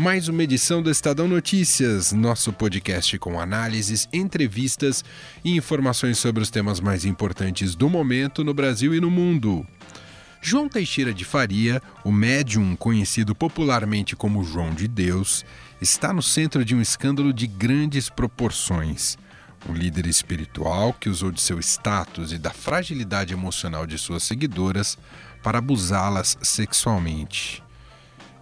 mais 0.00 0.28
uma 0.28 0.42
edição 0.42 0.80
do 0.80 0.90
Estadão 0.90 1.28
Notícias, 1.28 2.10
nosso 2.10 2.54
podcast 2.54 3.18
com 3.18 3.38
análises, 3.38 4.08
entrevistas 4.14 5.04
e 5.44 5.54
informações 5.54 6.16
sobre 6.16 6.42
os 6.42 6.48
temas 6.48 6.80
mais 6.80 7.04
importantes 7.04 7.74
do 7.74 7.86
momento 7.90 8.42
no 8.42 8.54
Brasil 8.54 8.94
e 8.94 9.00
no 9.00 9.10
mundo. 9.10 9.66
João 10.40 10.70
Teixeira 10.70 11.12
de 11.12 11.22
Faria, 11.22 11.82
o 12.02 12.10
médium 12.10 12.74
conhecido 12.76 13.34
popularmente 13.34 14.16
como 14.16 14.42
João 14.42 14.72
de 14.72 14.88
Deus, 14.88 15.44
está 15.82 16.14
no 16.14 16.22
centro 16.22 16.64
de 16.64 16.74
um 16.74 16.80
escândalo 16.80 17.30
de 17.30 17.46
grandes 17.46 18.08
proporções. 18.08 19.18
Um 19.68 19.74
líder 19.74 20.06
espiritual 20.06 20.94
que 20.94 21.10
usou 21.10 21.30
de 21.30 21.42
seu 21.42 21.60
status 21.60 22.32
e 22.32 22.38
da 22.38 22.52
fragilidade 22.52 23.34
emocional 23.34 23.86
de 23.86 23.98
suas 23.98 24.22
seguidoras 24.22 24.96
para 25.42 25.58
abusá-las 25.58 26.38
sexualmente. 26.40 27.62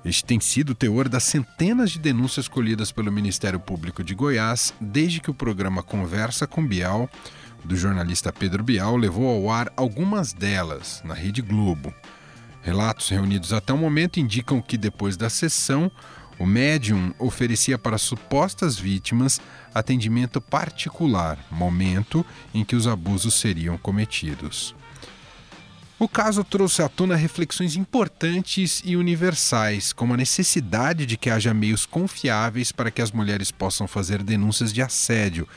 Este 0.05 0.25
tem 0.25 0.41
sido 0.41 0.70
o 0.70 0.75
teor 0.75 1.09
das 1.09 1.25
centenas 1.25 1.91
de 1.91 1.98
denúncias 1.98 2.47
colhidas 2.47 2.93
pelo 2.93 3.11
Ministério 3.11 3.59
Público 3.59 4.05
de 4.05 4.15
Goiás 4.15 4.73
desde 4.80 5.20
que 5.20 5.30
o 5.30 5.34
programa 5.34 5.83
Conversa 5.83 6.47
com 6.47 6.66
Bial, 6.66 7.11
do 7.65 7.77
jornalista 7.77 8.33
Pedro 8.33 8.62
Bial, 8.62 8.97
levou 8.97 9.29
ao 9.29 9.51
ar 9.51 9.73
algumas 9.77 10.33
delas 10.33 11.03
na 11.05 11.15
Rede 11.15 11.42
Globo. 11.42 11.92
Relatos 12.62 13.09
reunidos 13.09 13.53
até 13.53 13.72
o 13.72 13.78
momento 13.78 14.20
indicam 14.20 14.61
que 14.61 14.78
depois 14.78 15.17
da 15.17 15.28
sessão, 15.28 15.91
o 16.39 16.47
médium 16.47 17.12
oferecia 17.19 17.77
para 17.77 17.98
supostas 17.98 18.78
vítimas 18.78 19.41
atendimento 19.75 20.41
particular, 20.41 21.39
momento 21.50 22.25
em 22.55 22.65
que 22.65 22.77
os 22.77 22.87
abusos 22.87 23.34
seriam 23.34 23.77
cometidos. 23.77 24.75
O 26.00 26.06
caso 26.08 26.44
trouxe 26.44 26.80
à 26.80 26.88
tona 26.88 27.16
reflexões 27.16 27.74
importantes 27.74 28.80
e 28.84 28.96
universais, 28.96 29.92
como 29.92 30.14
a 30.14 30.16
necessidade 30.16 31.04
de 31.04 31.16
que 31.16 31.28
haja 31.28 31.52
meios 31.52 31.84
confiáveis 31.84 32.70
para 32.70 32.88
que 32.88 33.02
as 33.02 33.10
mulheres 33.10 33.50
possam 33.50 33.88
fazer 33.88 34.22
denúncias 34.22 34.72
de 34.72 34.80
assédio, 34.80 35.48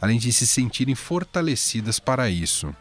além 0.00 0.18
de 0.18 0.32
se 0.32 0.46
sentirem 0.46 0.94
fortalecidas 0.94 1.98
para 1.98 2.30
isso. 2.30 2.74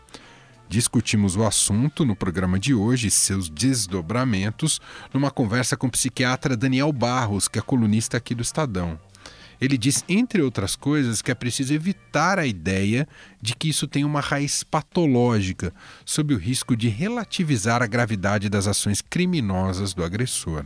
Discutimos 0.69 1.35
o 1.35 1.43
assunto 1.43 2.05
no 2.05 2.15
programa 2.15 2.57
de 2.57 2.73
hoje 2.73 3.07
e 3.07 3.11
seus 3.11 3.49
desdobramentos 3.49 4.79
numa 5.13 5.29
conversa 5.29 5.75
com 5.75 5.87
o 5.87 5.91
psiquiatra 5.91 6.55
Daniel 6.55 6.93
Barros, 6.93 7.49
que 7.49 7.59
é 7.59 7.61
colunista 7.61 8.15
aqui 8.15 8.33
do 8.33 8.43
Estadão. 8.43 8.97
Ele 9.61 9.77
diz, 9.77 10.03
entre 10.07 10.41
outras 10.41 10.75
coisas, 10.75 11.21
que 11.21 11.31
é 11.31 11.35
preciso 11.35 11.73
evitar 11.73 12.39
a 12.39 12.45
ideia 12.45 13.07
de 13.41 13.55
que 13.55 13.69
isso 13.69 13.88
tem 13.88 14.05
uma 14.05 14.21
raiz 14.21 14.63
patológica, 14.63 15.73
sob 16.05 16.33
o 16.33 16.38
risco 16.38 16.75
de 16.75 16.88
relativizar 16.88 17.81
a 17.81 17.87
gravidade 17.87 18.49
das 18.49 18.67
ações 18.67 19.02
criminosas 19.02 19.93
do 19.93 20.03
agressor. 20.03 20.65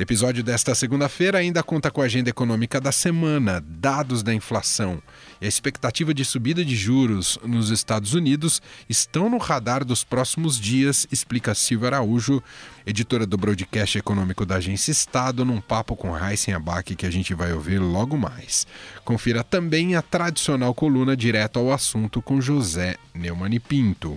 Episódio 0.00 0.44
desta 0.44 0.76
segunda-feira 0.76 1.38
ainda 1.38 1.60
conta 1.60 1.90
com 1.90 2.00
a 2.00 2.04
agenda 2.04 2.30
econômica 2.30 2.80
da 2.80 2.92
semana, 2.92 3.60
dados 3.60 4.22
da 4.22 4.32
inflação 4.32 5.02
e 5.40 5.44
a 5.44 5.48
expectativa 5.48 6.14
de 6.14 6.24
subida 6.24 6.64
de 6.64 6.76
juros 6.76 7.36
nos 7.42 7.70
Estados 7.70 8.14
Unidos 8.14 8.62
estão 8.88 9.28
no 9.28 9.38
radar 9.38 9.84
dos 9.84 10.04
próximos 10.04 10.56
dias, 10.56 11.04
explica 11.10 11.52
Silvia 11.52 11.88
Araújo, 11.88 12.40
editora 12.86 13.26
do 13.26 13.36
broadcast 13.36 13.98
econômico 13.98 14.46
da 14.46 14.54
Agência 14.54 14.92
Estado, 14.92 15.44
num 15.44 15.60
papo 15.60 15.96
com 15.96 16.16
Heisen 16.16 16.54
Abac 16.54 16.94
que 16.94 17.04
a 17.04 17.10
gente 17.10 17.34
vai 17.34 17.52
ouvir 17.52 17.80
logo 17.80 18.16
mais. 18.16 18.68
Confira 19.04 19.42
também 19.42 19.96
a 19.96 20.00
tradicional 20.00 20.72
coluna 20.74 21.16
direto 21.16 21.58
ao 21.58 21.72
assunto 21.72 22.22
com 22.22 22.40
José 22.40 22.94
Neumann 23.12 23.58
Pinto. 23.58 24.16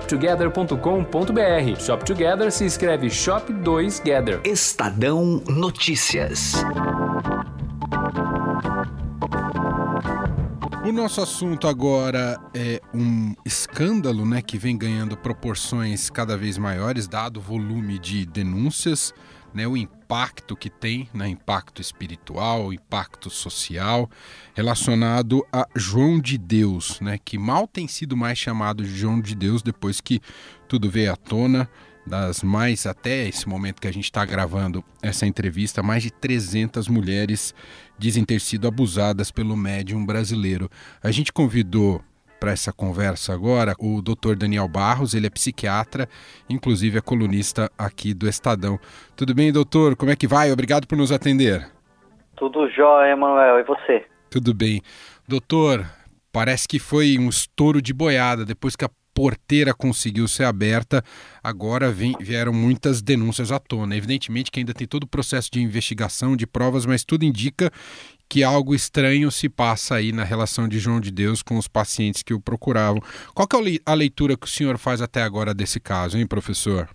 shoptogether.com.br. 0.01 1.79
Shop 1.79 2.03
Together 2.03 2.51
se 2.51 2.65
escreve 2.65 3.09
Shop 3.09 3.51
2 3.53 3.99
Gather. 3.99 4.41
Estadão 4.43 5.41
Notícias. 5.47 6.53
O 10.83 10.91
nosso 10.91 11.21
assunto 11.21 11.67
agora 11.67 12.39
é 12.53 12.81
um 12.93 13.35
escândalo, 13.45 14.25
né, 14.25 14.41
que 14.41 14.57
vem 14.57 14.77
ganhando 14.77 15.15
proporções 15.15 16.09
cada 16.09 16.35
vez 16.35 16.57
maiores 16.57 17.07
dado 17.07 17.37
o 17.37 17.41
volume 17.41 17.99
de 17.99 18.25
denúncias 18.25 19.13
né, 19.53 19.67
o 19.67 19.75
impacto 19.75 20.55
que 20.55 20.69
tem, 20.69 21.09
né, 21.13 21.27
impacto 21.27 21.81
espiritual, 21.81 22.73
impacto 22.73 23.29
social, 23.29 24.09
relacionado 24.53 25.45
a 25.51 25.67
João 25.75 26.19
de 26.19 26.37
Deus, 26.37 26.99
né, 27.01 27.17
que 27.23 27.37
mal 27.37 27.67
tem 27.67 27.87
sido 27.87 28.15
mais 28.15 28.37
chamado 28.37 28.83
de 28.83 28.95
João 28.95 29.19
de 29.19 29.35
Deus 29.35 29.61
depois 29.61 30.01
que 30.01 30.21
tudo 30.67 30.89
veio 30.89 31.13
à 31.13 31.15
tona. 31.15 31.69
Das 32.03 32.41
mais, 32.41 32.87
até 32.87 33.27
esse 33.27 33.47
momento 33.47 33.79
que 33.79 33.87
a 33.87 33.93
gente 33.93 34.05
está 34.05 34.25
gravando 34.25 34.83
essa 35.03 35.27
entrevista, 35.27 35.83
mais 35.83 36.01
de 36.01 36.09
300 36.09 36.87
mulheres 36.87 37.53
dizem 37.95 38.25
ter 38.25 38.41
sido 38.41 38.67
abusadas 38.67 39.29
pelo 39.29 39.55
médium 39.55 40.03
brasileiro. 40.03 40.67
A 41.03 41.11
gente 41.11 41.31
convidou 41.31 42.03
para 42.41 42.51
essa 42.51 42.73
conversa 42.73 43.31
agora 43.35 43.75
o 43.79 44.01
Dr. 44.01 44.35
Daniel 44.35 44.67
Barros, 44.67 45.13
ele 45.13 45.27
é 45.27 45.29
psiquiatra, 45.29 46.09
inclusive 46.49 46.97
é 46.97 47.01
colunista 47.01 47.71
aqui 47.77 48.15
do 48.15 48.27
Estadão. 48.27 48.79
Tudo 49.15 49.35
bem, 49.35 49.53
doutor? 49.53 49.95
Como 49.95 50.09
é 50.09 50.15
que 50.15 50.25
vai? 50.25 50.51
Obrigado 50.51 50.87
por 50.87 50.97
nos 50.97 51.11
atender. 51.11 51.69
Tudo 52.35 52.67
jóia, 52.71 53.11
Emanuel. 53.11 53.59
E 53.59 53.63
você? 53.63 54.05
Tudo 54.31 54.55
bem. 54.55 54.81
Doutor, 55.27 55.85
parece 56.33 56.67
que 56.67 56.79
foi 56.79 57.15
um 57.19 57.29
estouro 57.29 57.79
de 57.79 57.93
boiada 57.93 58.43
depois 58.43 58.75
que 58.75 58.85
a 58.85 58.89
porteira 59.13 59.73
conseguiu 59.73 60.27
ser 60.27 60.45
aberta, 60.45 61.03
agora 61.43 61.91
vem, 61.91 62.15
vieram 62.19 62.53
muitas 62.53 63.01
denúncias 63.01 63.51
à 63.51 63.59
tona. 63.59 63.95
Evidentemente 63.95 64.51
que 64.51 64.59
ainda 64.59 64.73
tem 64.73 64.87
todo 64.87 65.03
o 65.03 65.07
processo 65.07 65.49
de 65.51 65.61
investigação, 65.61 66.35
de 66.35 66.47
provas, 66.47 66.85
mas 66.85 67.03
tudo 67.03 67.23
indica 67.23 67.71
que 68.29 68.43
algo 68.43 68.73
estranho 68.73 69.29
se 69.29 69.49
passa 69.49 69.95
aí 69.95 70.13
na 70.13 70.23
relação 70.23 70.67
de 70.67 70.79
João 70.79 71.01
de 71.01 71.11
Deus 71.11 71.43
com 71.43 71.57
os 71.57 71.67
pacientes 71.67 72.23
que 72.23 72.33
o 72.33 72.39
procuravam. 72.39 73.01
Qual 73.35 73.45
é 73.45 73.77
a 73.85 73.93
leitura 73.93 74.37
que 74.37 74.45
o 74.45 74.49
senhor 74.49 74.77
faz 74.77 75.01
até 75.01 75.21
agora 75.21 75.53
desse 75.53 75.81
caso, 75.81 76.17
hein, 76.17 76.25
professor? 76.25 76.87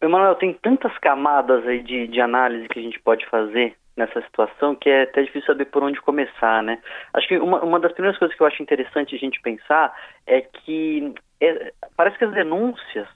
Emanuel, 0.00 0.36
tem 0.36 0.54
tantas 0.54 0.96
camadas 0.98 1.66
aí 1.66 1.82
de, 1.82 2.06
de 2.06 2.20
análise 2.20 2.68
que 2.68 2.78
a 2.78 2.82
gente 2.82 2.98
pode 3.00 3.26
fazer 3.26 3.76
nessa 3.98 4.22
situação 4.22 4.76
que 4.76 4.88
é 4.88 5.02
até 5.02 5.22
difícil 5.22 5.46
saber 5.48 5.66
por 5.66 5.82
onde 5.82 6.00
começar, 6.00 6.62
né? 6.62 6.78
Acho 7.12 7.28
que 7.28 7.36
uma, 7.36 7.62
uma 7.62 7.80
das 7.80 7.92
primeiras 7.92 8.18
coisas 8.18 8.34
que 8.34 8.42
eu 8.42 8.46
acho 8.46 8.62
interessante 8.62 9.14
a 9.14 9.18
gente 9.18 9.40
pensar 9.42 9.92
é 10.26 10.40
que 10.40 11.12
é, 11.40 11.72
parece 11.96 12.18
que 12.18 12.24
as 12.24 12.32
denúncias 12.32 13.06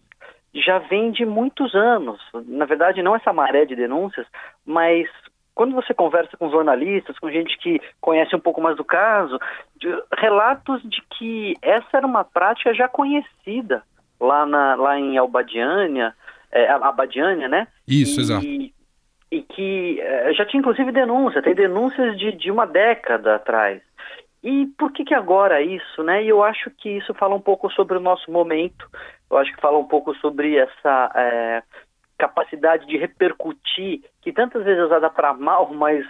já 0.54 0.78
vêm 0.78 1.10
de 1.10 1.24
muitos 1.24 1.74
anos. 1.74 2.20
Na 2.46 2.64
verdade, 2.64 3.02
não 3.02 3.16
essa 3.16 3.32
maré 3.32 3.64
de 3.64 3.74
denúncias, 3.74 4.26
mas 4.66 5.08
quando 5.54 5.74
você 5.74 5.92
conversa 5.94 6.36
com 6.36 6.50
jornalistas, 6.50 7.18
com 7.18 7.30
gente 7.30 7.58
que 7.58 7.80
conhece 8.00 8.34
um 8.34 8.40
pouco 8.40 8.60
mais 8.60 8.76
do 8.76 8.84
caso, 8.84 9.38
de, 9.76 9.88
relatos 10.18 10.82
de 10.82 11.02
que 11.16 11.54
essa 11.62 11.96
era 11.96 12.06
uma 12.06 12.24
prática 12.24 12.74
já 12.74 12.88
conhecida 12.88 13.82
lá, 14.20 14.46
na, 14.46 14.74
lá 14.74 14.98
em 14.98 15.16
Albadiânia, 15.18 16.14
é, 16.50 16.70
Abadiânia, 16.70 17.48
né? 17.48 17.66
Isso, 17.86 18.20
e, 18.20 18.22
exato. 18.22 18.46
E 18.46 19.40
que 19.42 20.00
é, 20.00 20.32
já 20.34 20.44
tinha 20.44 20.60
inclusive 20.60 20.92
denúncia, 20.92 21.42
tem 21.42 21.54
denúncias 21.54 22.18
de, 22.18 22.32
de 22.32 22.50
uma 22.50 22.66
década 22.66 23.36
atrás. 23.36 23.80
E 24.42 24.66
por 24.76 24.92
que, 24.92 25.04
que 25.04 25.14
agora 25.14 25.62
isso, 25.62 26.02
né? 26.02 26.24
E 26.24 26.28
eu 26.28 26.42
acho 26.42 26.70
que 26.70 26.88
isso 26.88 27.14
fala 27.14 27.34
um 27.34 27.40
pouco 27.40 27.70
sobre 27.70 27.96
o 27.96 28.00
nosso 28.00 28.30
momento, 28.30 28.88
eu 29.30 29.38
acho 29.38 29.54
que 29.54 29.60
fala 29.60 29.78
um 29.78 29.86
pouco 29.86 30.14
sobre 30.16 30.56
essa 30.56 31.12
é, 31.14 31.62
capacidade 32.18 32.86
de 32.86 32.96
repercutir, 32.98 34.02
que 34.20 34.32
tantas 34.32 34.64
vezes 34.64 34.80
é 34.80 34.84
usada 34.84 35.08
para 35.08 35.32
mal, 35.32 35.72
mas 35.72 36.04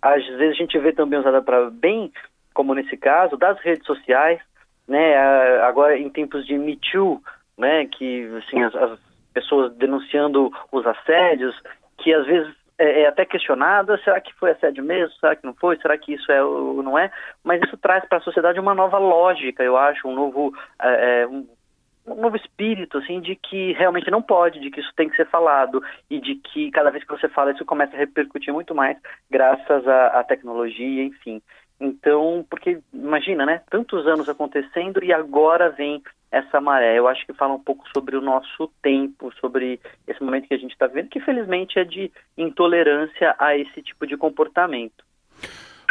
às 0.00 0.26
vezes 0.26 0.54
a 0.54 0.58
gente 0.58 0.78
vê 0.78 0.92
também 0.92 1.18
usada 1.18 1.42
para 1.42 1.70
bem, 1.70 2.10
como 2.54 2.74
nesse 2.74 2.96
caso, 2.96 3.36
das 3.36 3.58
redes 3.60 3.86
sociais. 3.86 4.40
né, 4.88 5.16
agora 5.62 5.96
em 5.96 6.10
tempos 6.10 6.46
de 6.46 6.58
Me 6.58 6.76
Too, 6.76 7.22
né, 7.56 7.86
que 7.86 8.26
assim, 8.38 8.62
as, 8.62 8.74
as 8.74 8.98
pessoas 9.32 9.74
denunciando 9.76 10.52
os 10.70 10.86
assédios, 10.86 11.54
que 11.98 12.12
às 12.12 12.26
vezes 12.26 12.54
é, 12.78 13.02
é, 13.02 13.06
até 13.06 13.24
questionada, 13.24 13.98
será 13.98 14.20
que 14.20 14.34
foi 14.34 14.50
assédio 14.50 14.82
mesmo, 14.82 15.14
será 15.16 15.36
que 15.36 15.44
não 15.44 15.54
foi, 15.54 15.76
será 15.78 15.96
que 15.96 16.12
isso 16.14 16.30
é 16.30 16.42
ou 16.42 16.82
não 16.82 16.98
é, 16.98 17.10
mas 17.42 17.62
isso 17.62 17.76
traz 17.76 18.04
para 18.08 18.18
a 18.18 18.22
sociedade 18.22 18.58
uma 18.58 18.74
nova 18.74 18.98
lógica, 18.98 19.62
eu 19.62 19.76
acho, 19.76 20.08
um 20.08 20.14
novo, 20.14 20.52
é, 20.80 21.22
é, 21.22 21.26
um, 21.26 21.46
um, 22.06 22.20
novo 22.20 22.36
espírito, 22.36 22.98
assim, 22.98 23.20
de 23.20 23.36
que 23.36 23.72
realmente 23.74 24.10
não 24.10 24.20
pode, 24.20 24.60
de 24.60 24.70
que 24.70 24.80
isso 24.80 24.92
tem 24.96 25.08
que 25.08 25.16
ser 25.16 25.26
falado 25.26 25.82
e 26.10 26.20
de 26.20 26.34
que 26.34 26.70
cada 26.70 26.90
vez 26.90 27.04
que 27.04 27.12
você 27.12 27.28
fala 27.28 27.52
isso 27.52 27.64
começa 27.64 27.94
a 27.94 27.98
repercutir 27.98 28.52
muito 28.52 28.74
mais 28.74 28.98
graças 29.30 29.86
à, 29.86 30.06
à 30.18 30.24
tecnologia, 30.24 31.04
enfim. 31.04 31.40
Então, 31.80 32.44
porque 32.48 32.78
imagina, 32.92 33.44
né? 33.44 33.60
Tantos 33.68 34.06
anos 34.06 34.28
acontecendo 34.28 35.02
e 35.02 35.12
agora 35.12 35.70
vem 35.70 36.02
essa 36.34 36.60
maré. 36.60 36.98
Eu 36.98 37.06
acho 37.06 37.24
que 37.24 37.32
fala 37.32 37.54
um 37.54 37.62
pouco 37.62 37.84
sobre 37.94 38.16
o 38.16 38.20
nosso 38.20 38.70
tempo, 38.82 39.32
sobre 39.40 39.80
esse 40.06 40.22
momento 40.22 40.48
que 40.48 40.54
a 40.54 40.58
gente 40.58 40.72
está 40.72 40.86
vivendo, 40.86 41.08
que 41.08 41.20
felizmente 41.20 41.78
é 41.78 41.84
de 41.84 42.10
intolerância 42.36 43.34
a 43.38 43.56
esse 43.56 43.82
tipo 43.82 44.06
de 44.06 44.16
comportamento. 44.16 45.04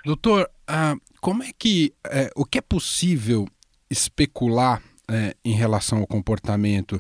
Doutor, 0.06 0.50
uh, 0.70 1.00
como 1.22 1.44
é 1.44 1.52
que 1.58 1.94
uh, 2.06 2.42
o 2.42 2.46
que 2.46 2.58
é 2.58 2.62
possível 2.62 3.46
especular 3.90 4.80
uh, 4.80 5.38
em 5.46 5.54
relação 5.54 6.00
ao 6.00 6.08
comportamento 6.08 7.00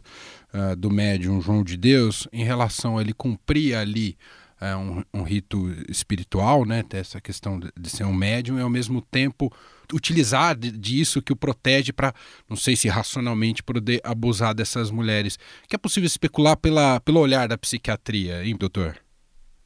ah, 0.55 0.75
do 0.75 0.91
médium 0.91 1.41
João 1.41 1.63
de 1.63 1.75
Deus, 1.75 2.27
em 2.31 2.43
relação 2.43 2.99
a 2.99 3.01
ele 3.01 3.11
cumprir 3.11 3.75
ali 3.75 4.15
é, 4.63 4.75
um, 4.75 5.03
um, 5.13 5.23
rito 5.23 5.57
espiritual, 5.89 6.65
né? 6.65 6.83
Ter 6.87 6.97
essa 6.97 7.19
questão 7.19 7.59
de, 7.59 7.69
de, 7.77 7.89
ser 7.89 8.05
um 8.05 8.13
médium 8.13 8.57
e 8.57 8.61
ao 8.61 8.69
mesmo 8.69 9.01
tempo 9.01 9.51
utilizar 9.93 10.55
de, 10.55 10.71
disso 10.71 11.21
que 11.21 11.33
o 11.33 11.35
protege 11.35 11.91
para, 11.91 12.13
não 12.49 12.55
sei 12.55 12.75
se 12.75 12.87
racionalmente, 12.87 13.61
poder 13.61 13.99
abusar 14.03 14.55
dessas 14.55 14.89
mulheres. 14.89 15.37
Que 15.67 15.75
é 15.75 15.79
possível 15.79 16.07
especular 16.07 16.55
pela, 16.57 16.99
pelo 17.01 17.19
olhar 17.19 17.47
da 17.47 17.57
psiquiatria, 17.57 18.43
hein, 18.43 18.55
doutor? 18.57 18.95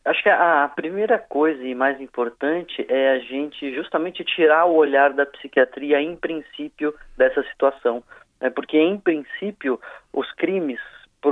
Acho 0.03 0.23
que 0.23 0.29
a 0.29 0.71
primeira 0.73 1.19
coisa 1.19 1.61
e 1.63 1.75
mais 1.75 1.99
importante 1.99 2.85
é 2.87 3.11
a 3.11 3.19
gente 3.19 3.75
justamente 3.75 4.23
tirar 4.23 4.65
o 4.65 4.75
olhar 4.75 5.11
da 5.11 5.25
psiquiatria 5.25 6.01
em 6.01 6.15
princípio 6.15 6.95
dessa 7.17 7.43
situação. 7.43 8.01
Né? 8.39 8.49
Porque, 8.49 8.77
em 8.77 8.97
princípio, 8.97 9.79
os 10.13 10.31
crimes 10.33 10.79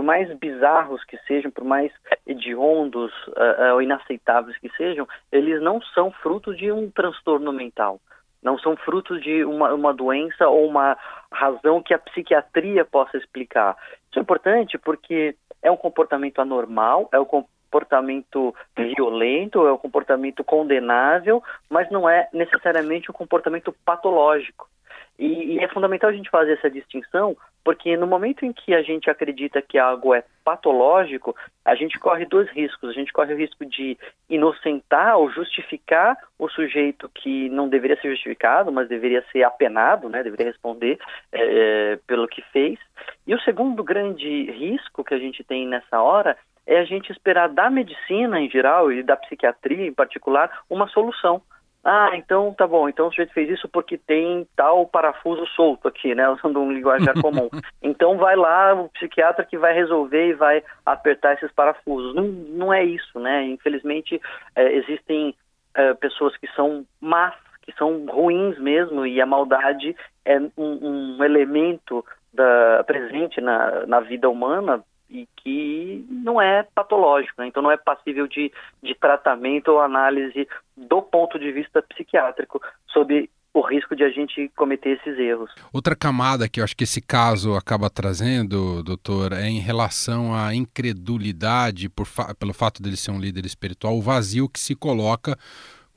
mais 0.06 0.32
bizarros 0.38 1.04
que 1.04 1.18
sejam, 1.28 1.52
por 1.52 1.64
mais 1.64 1.92
hediondos 2.26 3.12
uh, 3.28 3.72
uh, 3.72 3.74
ou 3.74 3.82
inaceitáveis 3.82 4.58
que 4.58 4.70
sejam, 4.78 5.08
eles 5.32 5.62
não 5.62 5.82
são 5.82 6.12
frutos 6.12 6.58
de 6.58 6.72
um 6.72 6.90
transtorno 6.90 7.52
mental. 7.52 8.00
Não 8.42 8.60
são 8.60 8.78
frutos 8.78 9.22
de 9.24 9.44
uma, 9.44 9.74
uma 9.74 9.94
doença 9.94 10.48
ou 10.48 10.68
uma 10.68 10.96
razão 11.32 11.82
que 11.82 11.94
a 11.94 12.00
psiquiatria 12.00 12.86
possa 12.86 13.18
explicar. 13.18 13.76
Isso 14.10 14.20
é 14.20 14.22
importante 14.22 14.78
porque 14.78 15.36
é 15.64 15.72
um 15.72 15.78
comportamento 15.78 16.40
anormal, 16.40 17.10
é 17.12 17.20
um 17.20 17.26
comportamento 17.26 18.54
violento, 18.78 19.66
é 19.66 19.74
um 19.74 19.78
comportamento 19.78 20.44
condenável, 20.44 21.44
mas 21.70 21.90
não 21.90 22.08
é 22.08 22.30
necessariamente 22.32 23.10
um 23.10 23.14
comportamento 23.14 23.76
patológico. 23.84 24.70
E, 25.18 25.56
e, 25.56 25.60
é 25.60 25.68
fundamental 25.70 26.10
a 26.10 26.14
gente 26.14 26.30
fazer 26.30 26.54
essa 26.54 26.70
distinção, 26.70 27.38
porque 27.64 27.96
no 27.96 28.06
momento 28.06 28.46
em 28.46 28.52
que 28.52 28.74
a 28.74 28.82
gente 28.82 29.10
acredita 29.10 29.62
que 29.62 29.78
algo 29.78 30.14
é 30.14 30.24
patológico, 30.44 31.36
a 31.64 31.74
gente 31.74 31.98
corre 31.98 32.26
dois 32.26 32.50
riscos. 32.50 32.90
A 32.90 32.94
gente 32.94 33.14
corre 33.14 33.34
o 33.34 33.38
risco 33.38 33.66
de 33.66 33.98
inocentar 34.30 35.18
ou 35.18 35.32
justificar 35.32 36.18
o 36.38 36.50
sujeito 36.50 37.10
que 37.16 37.50
não 37.50 37.70
deveria 37.70 38.00
ser 38.02 38.12
justificado, 38.12 38.72
mas 38.72 38.90
deveria 38.90 39.24
ser 39.32 39.44
apenado, 39.44 40.10
né, 40.10 40.22
deveria 40.22 40.48
responder 40.48 41.00
é, 41.32 41.98
pelo 42.06 42.28
que 42.28 42.42
fez. 42.52 42.78
E 43.26 43.34
o 43.34 43.40
segundo 43.42 43.84
grande 43.84 44.52
risco 44.52 45.04
que 45.04 45.14
a 45.14 45.20
gente 45.20 45.44
tem 45.44 45.68
nessa 45.68 46.02
hora 46.02 46.38
é 46.68 46.80
a 46.80 46.86
gente 46.86 47.12
esperar 47.12 47.48
da 47.48 47.70
medicina 47.70 48.40
em 48.40 48.50
geral 48.50 48.92
e 48.92 49.04
da 49.04 49.16
psiquiatria 49.16 49.88
em 49.88 49.94
particular 49.94 50.64
uma 50.70 50.88
solução. 50.88 51.42
Ah, 51.88 52.10
então 52.16 52.52
tá 52.52 52.66
bom, 52.66 52.90
então 52.90 53.06
o 53.06 53.10
sujeito 53.12 53.32
fez 53.32 53.48
isso 53.48 53.70
porque 53.70 53.96
tem 53.96 54.48
tal 54.56 54.88
parafuso 54.88 55.46
solto 55.56 55.88
aqui, 55.88 56.16
né? 56.16 56.28
Usando 56.34 56.60
um 56.60 56.72
linguajar 56.72 57.14
comum. 57.22 57.48
Então 57.84 58.18
vai 58.18 58.36
lá 58.36 58.74
o 58.74 58.90
psiquiatra 58.90 59.46
que 59.46 59.58
vai 59.60 59.72
resolver 59.72 60.30
e 60.30 60.34
vai 60.34 60.64
apertar 60.84 61.36
esses 61.36 61.52
parafusos. 61.52 62.16
Não, 62.16 62.24
não 62.24 62.74
é 62.74 62.84
isso, 62.84 63.20
né? 63.20 63.46
Infelizmente 63.46 64.20
é, 64.56 64.74
existem 64.74 65.36
é, 65.76 65.94
pessoas 65.94 66.36
que 66.38 66.48
são 66.56 66.84
más, 67.00 67.36
que 67.62 67.72
são 67.74 68.08
ruins 68.08 68.58
mesmo, 68.58 69.06
e 69.06 69.22
a 69.22 69.26
maldade 69.26 69.96
é 70.26 70.40
um, 70.40 70.52
um 70.58 71.24
elemento 71.24 72.04
da, 72.34 72.84
presente 72.86 73.40
na, 73.40 73.86
na 73.86 74.00
vida 74.00 74.28
humana 74.28 74.84
e 75.10 75.28
que 75.36 76.06
não 76.10 76.42
é 76.42 76.64
patológico, 76.64 77.42
né? 77.42 77.48
então 77.48 77.62
não 77.62 77.72
é 77.72 77.78
passível 77.78 78.28
de, 78.28 78.52
de 78.82 78.96
tratamento 78.96 79.70
ou 79.70 79.80
análise 79.80 80.48
do 80.76 81.02
ponto 81.02 81.40
de 81.40 81.52
vista 81.52 81.82
psiquiátrico 81.82 82.62
sob 82.88 83.30
o 83.56 83.62
risco 83.62 83.96
de 83.96 84.04
a 84.04 84.10
gente 84.10 84.52
cometer 84.58 85.00
esses 85.00 85.18
erros. 85.18 85.50
Outra 85.72 85.96
camada 85.96 86.50
que 86.50 86.60
eu 86.60 86.64
acho 86.64 86.76
que 86.76 86.84
esse 86.84 87.02
caso 87.02 87.56
acaba 87.56 87.90
trazendo, 87.90 88.84
doutor, 88.84 89.32
é 89.32 89.48
em 89.48 89.60
relação 89.60 90.36
à 90.36 90.54
incredulidade 90.54 91.88
por 91.88 92.06
fa 92.06 92.36
pelo 92.36 92.54
fato 92.54 92.84
dele 92.84 92.98
ser 92.98 93.12
um 93.12 93.20
líder 93.20 93.46
espiritual, 93.46 93.96
o 93.96 94.02
vazio 94.02 94.50
que 94.50 94.60
se 94.60 94.76
coloca 94.76 95.38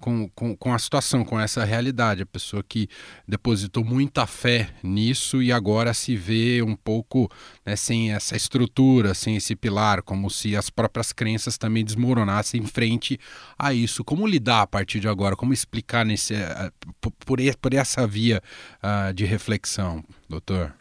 com, 0.01 0.29
com, 0.31 0.57
com, 0.57 0.73
a 0.73 0.79
situação, 0.79 1.25
com 1.25 1.39
essa 1.39 1.65
realidade. 1.65 2.23
A 2.23 2.27
pessoa 2.27 2.63
que 2.63 2.89
depositou 3.27 3.85
muita 3.85 4.27
fé 4.27 4.71
nisso 4.83 5.43
e 5.43 5.53
agora 5.53 5.93
se 5.95 6.17
vê 6.17 6.63
um 6.63 6.75
pouco 6.75 7.29
né, 7.65 7.77
sem 7.77 8.13
essa 8.13 8.37
estrutura, 8.37 9.15
sem 9.15 9.37
esse 9.37 9.55
pilar, 9.55 10.03
como 10.03 10.31
se 10.31 10.57
as 10.57 10.71
próprias 10.71 11.13
crenças 11.13 11.59
também 11.59 11.85
desmoronassem 11.85 12.61
em 12.61 12.67
frente 12.67 13.19
a 13.59 13.73
isso. 13.73 14.05
Como 14.05 14.27
lidar 14.27 14.63
a 14.63 14.67
partir 14.67 15.01
de 15.01 15.09
agora? 15.09 15.37
Como 15.37 15.53
explicar 15.53 16.05
nesse, 16.05 16.35
uh, 16.35 16.73
por, 17.01 17.37
por 17.61 17.75
essa 17.75 18.07
via 18.07 18.43
uh, 18.83 19.13
de 19.13 19.25
reflexão, 19.25 20.03
doutor? 20.29 20.75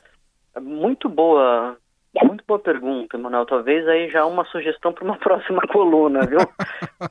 Muito 0.59 1.07
boa 1.07 1.77
muito 2.25 2.43
boa 2.47 2.59
pergunta, 2.59 3.17
Manuel. 3.17 3.45
Talvez 3.45 3.87
aí 3.87 4.09
já 4.09 4.25
uma 4.25 4.45
sugestão 4.45 4.93
para 4.93 5.03
uma 5.03 5.17
próxima 5.19 5.61
coluna, 5.67 6.25
viu? 6.25 6.39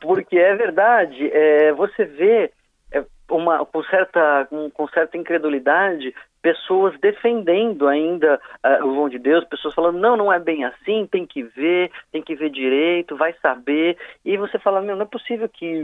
Porque 0.00 0.38
é 0.38 0.54
verdade, 0.54 1.30
é, 1.32 1.72
você 1.72 2.04
vê 2.04 2.50
é, 2.92 3.04
uma, 3.30 3.64
com, 3.64 3.82
certa, 3.84 4.48
com, 4.74 4.88
certa 4.88 5.16
incredulidade 5.16 6.14
pessoas 6.46 6.96
defendendo 7.00 7.88
ainda 7.88 8.40
uh, 8.64 8.84
o 8.86 8.94
João 8.94 9.08
de 9.08 9.18
Deus, 9.18 9.44
pessoas 9.46 9.74
falando, 9.74 9.98
não, 9.98 10.16
não 10.16 10.32
é 10.32 10.38
bem 10.38 10.64
assim, 10.64 11.04
tem 11.10 11.26
que 11.26 11.42
ver, 11.42 11.90
tem 12.12 12.22
que 12.22 12.36
ver 12.36 12.50
direito, 12.50 13.16
vai 13.16 13.34
saber. 13.42 13.98
E 14.24 14.36
você 14.36 14.56
fala, 14.56 14.80
meu, 14.80 14.94
não 14.94 15.02
é 15.02 15.08
possível 15.08 15.48
que 15.48 15.82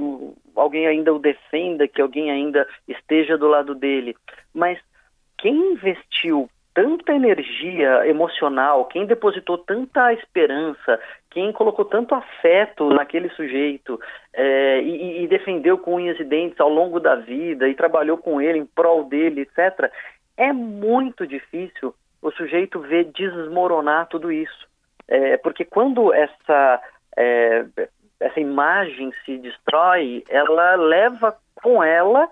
alguém 0.55 0.87
ainda 0.87 1.13
o 1.13 1.19
defenda, 1.19 1.89
que 1.89 2.01
alguém 2.01 2.31
ainda 2.31 2.65
esteja 2.87 3.37
do 3.37 3.49
lado 3.49 3.75
dele. 3.75 4.15
Mas 4.55 4.79
quem 5.37 5.73
investiu 5.73 6.49
tanta 6.75 7.13
energia 7.13 8.07
emocional, 8.07 8.87
quem 8.87 9.07
depositou 9.07 9.59
tanta 9.59 10.13
esperança, 10.13 10.99
quem 11.31 11.53
colocou 11.53 11.85
tanto 11.85 12.15
afeto 12.15 12.89
naquele 12.91 13.29
sujeito 13.31 14.01
é, 14.33 14.81
e, 14.81 15.25
e, 15.25 15.29
defendeu 15.29 15.79
com 15.79 15.97
unhas 15.97 16.19
e 16.19 16.25
dentes 16.25 16.61
ao 16.61 16.69
longo 16.69 16.99
da 16.99 17.15
vida 17.17 17.69
e 17.69 17.75
trabalhou 17.75 18.17
com 18.17 18.41
ele 18.41 18.59
em 18.59 18.67
prol 18.67 19.05
dele, 19.05 19.43
etc., 19.43 19.91
é 20.37 20.53
muito 20.53 21.27
difícil 21.27 21.95
o 22.23 22.31
sujeito 22.31 22.81
ver 22.81 23.05
desmoronar 23.13 24.07
tudo 24.09 24.33
isso. 24.33 24.67
É, 25.07 25.37
porque 25.37 25.65
quando 25.65 26.13
essa, 26.13 26.81
é, 27.17 27.67
essa 28.19 28.41
imagem 28.41 29.13
se 29.25 29.37
destrói, 29.39 30.25
ela 30.29 30.77
leva 30.77 31.37
com 31.55 31.85
ela 31.85 32.29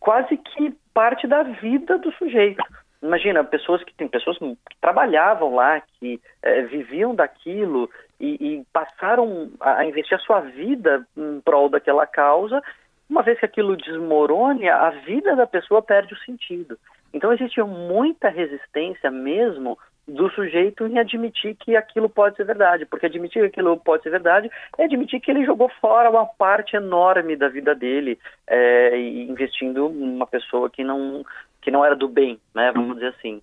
quase 0.00 0.36
que 0.36 0.74
parte 0.92 1.26
da 1.26 1.42
vida 1.42 1.98
do 1.98 2.12
sujeito. 2.12 2.62
Imagina, 3.04 3.44
pessoas 3.44 3.84
que 3.84 3.92
tem 3.92 4.08
pessoas 4.08 4.38
que 4.38 4.56
trabalhavam 4.80 5.54
lá, 5.54 5.78
que 6.00 6.18
é, 6.42 6.62
viviam 6.62 7.14
daquilo 7.14 7.90
e, 8.18 8.30
e, 8.40 8.64
passaram 8.72 9.50
a 9.60 9.84
investir 9.84 10.16
a 10.16 10.20
sua 10.20 10.40
vida 10.40 11.06
em 11.14 11.38
prol 11.42 11.68
daquela 11.68 12.06
causa. 12.06 12.62
Uma 13.08 13.22
vez 13.22 13.38
que 13.38 13.44
aquilo 13.44 13.76
desmorone, 13.76 14.70
a 14.70 14.88
vida 15.04 15.36
da 15.36 15.46
pessoa 15.46 15.82
perde 15.82 16.14
o 16.14 16.18
sentido. 16.20 16.78
Então 17.12 17.30
existe 17.30 17.62
muita 17.62 18.30
resistência 18.30 19.10
mesmo 19.10 19.78
do 20.08 20.30
sujeito 20.30 20.86
em 20.86 20.98
admitir 20.98 21.54
que 21.56 21.76
aquilo 21.76 22.08
pode 22.08 22.36
ser 22.36 22.44
verdade, 22.44 22.86
porque 22.86 23.06
admitir 23.06 23.40
que 23.42 23.48
aquilo 23.48 23.78
pode 23.78 24.02
ser 24.02 24.10
verdade 24.10 24.50
é 24.78 24.84
admitir 24.84 25.20
que 25.20 25.30
ele 25.30 25.44
jogou 25.44 25.70
fora 25.80 26.10
uma 26.10 26.26
parte 26.26 26.76
enorme 26.76 27.36
da 27.36 27.48
vida 27.48 27.74
dele, 27.74 28.18
é, 28.46 28.98
investindo 28.98 29.88
numa 29.88 30.26
pessoa 30.26 30.68
que 30.68 30.84
não 30.84 31.24
que 31.64 31.70
não 31.70 31.84
era 31.84 31.96
do 31.96 32.06
bem, 32.06 32.38
né? 32.54 32.70
Vamos 32.72 32.90
uhum. 32.90 32.94
dizer 32.94 33.14
assim. 33.16 33.42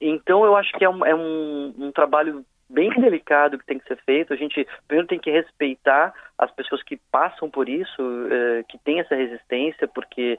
Então 0.00 0.44
eu 0.44 0.54
acho 0.54 0.72
que 0.74 0.84
é 0.84 0.88
um, 0.88 1.04
é 1.04 1.14
um, 1.14 1.74
um 1.78 1.92
trabalho 1.92 2.44
bem 2.68 2.90
delicado 2.90 3.58
que 3.58 3.66
tem 3.66 3.78
que 3.78 3.88
ser 3.88 3.96
feito. 4.04 4.32
A 4.32 4.36
gente 4.36 4.66
primeiro 4.86 5.08
tem 5.08 5.18
que 5.18 5.30
respeitar 5.30 6.12
as 6.38 6.50
pessoas 6.52 6.82
que 6.82 7.00
passam 7.10 7.50
por 7.50 7.68
isso, 7.68 8.02
é, 8.30 8.62
que 8.68 8.78
têm 8.78 9.00
essa 9.00 9.14
resistência, 9.14 9.88
porque 9.88 10.38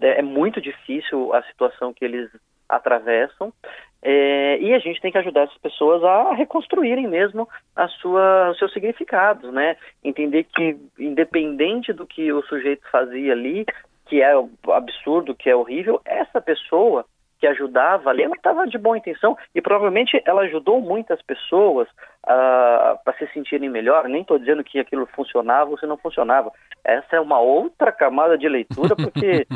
é, 0.00 0.18
é 0.18 0.22
muito 0.22 0.60
difícil 0.60 1.32
a 1.32 1.42
situação 1.44 1.92
que 1.92 2.04
eles 2.04 2.30
atravessam. 2.68 3.52
É, 4.02 4.58
e 4.60 4.72
a 4.74 4.78
gente 4.78 5.00
tem 5.00 5.10
que 5.10 5.18
ajudar 5.18 5.42
essas 5.42 5.58
pessoas 5.58 6.02
a 6.04 6.32
reconstruírem 6.34 7.08
mesmo 7.08 7.48
a 7.74 7.88
sua, 7.88 8.50
os 8.50 8.58
seus 8.58 8.72
significados, 8.72 9.52
né? 9.52 9.76
Entender 10.04 10.44
que, 10.44 10.76
independente 10.98 11.92
do 11.92 12.06
que 12.06 12.32
o 12.32 12.42
sujeito 12.42 12.88
fazia 12.90 13.32
ali, 13.32 13.64
que 14.06 14.22
é 14.22 14.32
absurdo, 14.72 15.34
que 15.34 15.50
é 15.50 15.56
horrível, 15.56 16.00
essa 16.04 16.40
pessoa 16.40 17.04
que 17.38 17.46
ajudava 17.46 18.10
ali, 18.10 18.22
ela 18.22 18.34
estava 18.34 18.66
de 18.66 18.78
boa 18.78 18.96
intenção 18.96 19.36
e 19.54 19.60
provavelmente 19.60 20.20
ela 20.24 20.42
ajudou 20.42 20.80
muitas 20.80 21.20
pessoas 21.22 21.86
uh, 21.88 22.28
ah, 22.28 22.98
para 23.04 23.16
se 23.18 23.26
sentirem 23.32 23.68
melhor. 23.68 24.08
Nem 24.08 24.22
estou 24.22 24.38
dizendo 24.38 24.64
que 24.64 24.78
aquilo 24.78 25.06
funcionava 25.06 25.70
ou 25.70 25.78
se 25.78 25.86
não 25.86 25.98
funcionava. 25.98 26.50
Essa 26.82 27.16
é 27.16 27.20
uma 27.20 27.38
outra 27.38 27.92
camada 27.92 28.38
de 28.38 28.48
leitura, 28.48 28.96
porque 28.96 29.46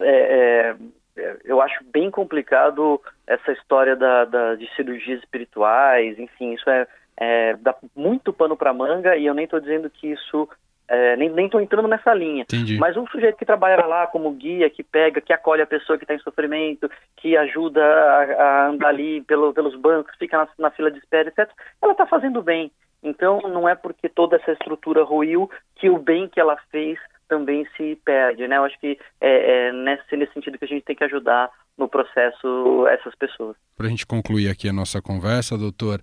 é, 0.00 0.74
é, 1.16 1.36
eu 1.44 1.60
acho 1.62 1.82
bem 1.84 2.10
complicado 2.10 3.00
essa 3.26 3.52
história 3.52 3.96
da, 3.96 4.24
da 4.24 4.54
de 4.54 4.68
cirurgias 4.74 5.20
espirituais, 5.20 6.18
enfim, 6.18 6.52
isso 6.52 6.68
é, 6.68 6.86
é 7.16 7.56
dá 7.56 7.74
muito 7.96 8.32
pano 8.32 8.56
para 8.56 8.74
manga 8.74 9.16
e 9.16 9.24
eu 9.24 9.34
nem 9.34 9.44
estou 9.44 9.60
dizendo 9.60 9.88
que 9.88 10.08
isso 10.08 10.48
é, 10.90 11.16
nem 11.16 11.46
estou 11.46 11.60
entrando 11.60 11.86
nessa 11.86 12.12
linha. 12.12 12.42
Entendi. 12.42 12.76
Mas 12.76 12.96
um 12.96 13.06
sujeito 13.06 13.36
que 13.36 13.46
trabalha 13.46 13.86
lá 13.86 14.08
como 14.08 14.32
guia, 14.32 14.68
que 14.68 14.82
pega, 14.82 15.20
que 15.20 15.32
acolhe 15.32 15.62
a 15.62 15.66
pessoa 15.66 15.96
que 15.96 16.02
está 16.02 16.14
em 16.14 16.18
sofrimento, 16.18 16.90
que 17.16 17.36
ajuda 17.36 17.80
a, 17.80 18.22
a 18.42 18.68
andar 18.68 18.88
ali 18.88 19.20
pelo, 19.22 19.54
pelos 19.54 19.76
bancos, 19.76 20.16
fica 20.18 20.36
na, 20.36 20.48
na, 20.58 20.70
fila 20.72 20.90
de 20.90 20.98
espera, 20.98 21.28
etc., 21.28 21.48
ela 21.80 21.92
está 21.92 22.06
fazendo 22.06 22.42
bem. 22.42 22.72
Então, 23.02 23.40
não 23.42 23.68
é 23.68 23.74
porque 23.76 24.08
toda 24.08 24.36
essa 24.36 24.52
estrutura 24.52 25.04
ruiu 25.04 25.48
que 25.76 25.88
o 25.88 25.96
bem 25.96 26.28
que 26.28 26.40
ela 26.40 26.56
fez 26.72 26.98
também 27.28 27.64
se 27.76 27.96
perde, 28.04 28.48
né? 28.48 28.56
Eu 28.56 28.64
acho 28.64 28.78
que 28.80 28.98
é, 29.20 29.68
é 29.68 29.72
nesse, 29.72 30.16
nesse 30.16 30.32
sentido 30.32 30.58
que 30.58 30.64
a 30.64 30.68
gente 30.68 30.84
tem 30.84 30.96
que 30.96 31.04
ajudar 31.04 31.48
no 31.78 31.88
processo 31.88 32.86
essas 32.88 33.14
pessoas. 33.14 33.56
Para 33.76 33.86
a 33.86 33.88
gente 33.88 34.04
concluir 34.04 34.50
aqui 34.50 34.68
a 34.68 34.72
nossa 34.72 35.00
conversa, 35.00 35.56
doutor, 35.56 36.00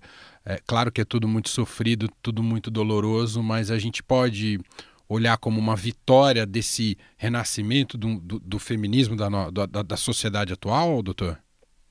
é 0.48 0.58
claro 0.66 0.90
que 0.90 1.02
é 1.02 1.04
tudo 1.04 1.28
muito 1.28 1.50
sofrido, 1.50 2.08
tudo 2.22 2.42
muito 2.42 2.70
doloroso, 2.70 3.42
mas 3.42 3.70
a 3.70 3.78
gente 3.78 4.02
pode 4.02 4.58
olhar 5.06 5.36
como 5.36 5.60
uma 5.60 5.76
vitória 5.76 6.46
desse 6.46 6.96
renascimento 7.18 7.98
do, 7.98 8.18
do, 8.18 8.38
do 8.40 8.58
feminismo 8.58 9.14
da, 9.14 9.28
da, 9.50 9.82
da, 9.82 9.96
sociedade 9.96 10.54
atual, 10.54 11.02
doutor? 11.02 11.38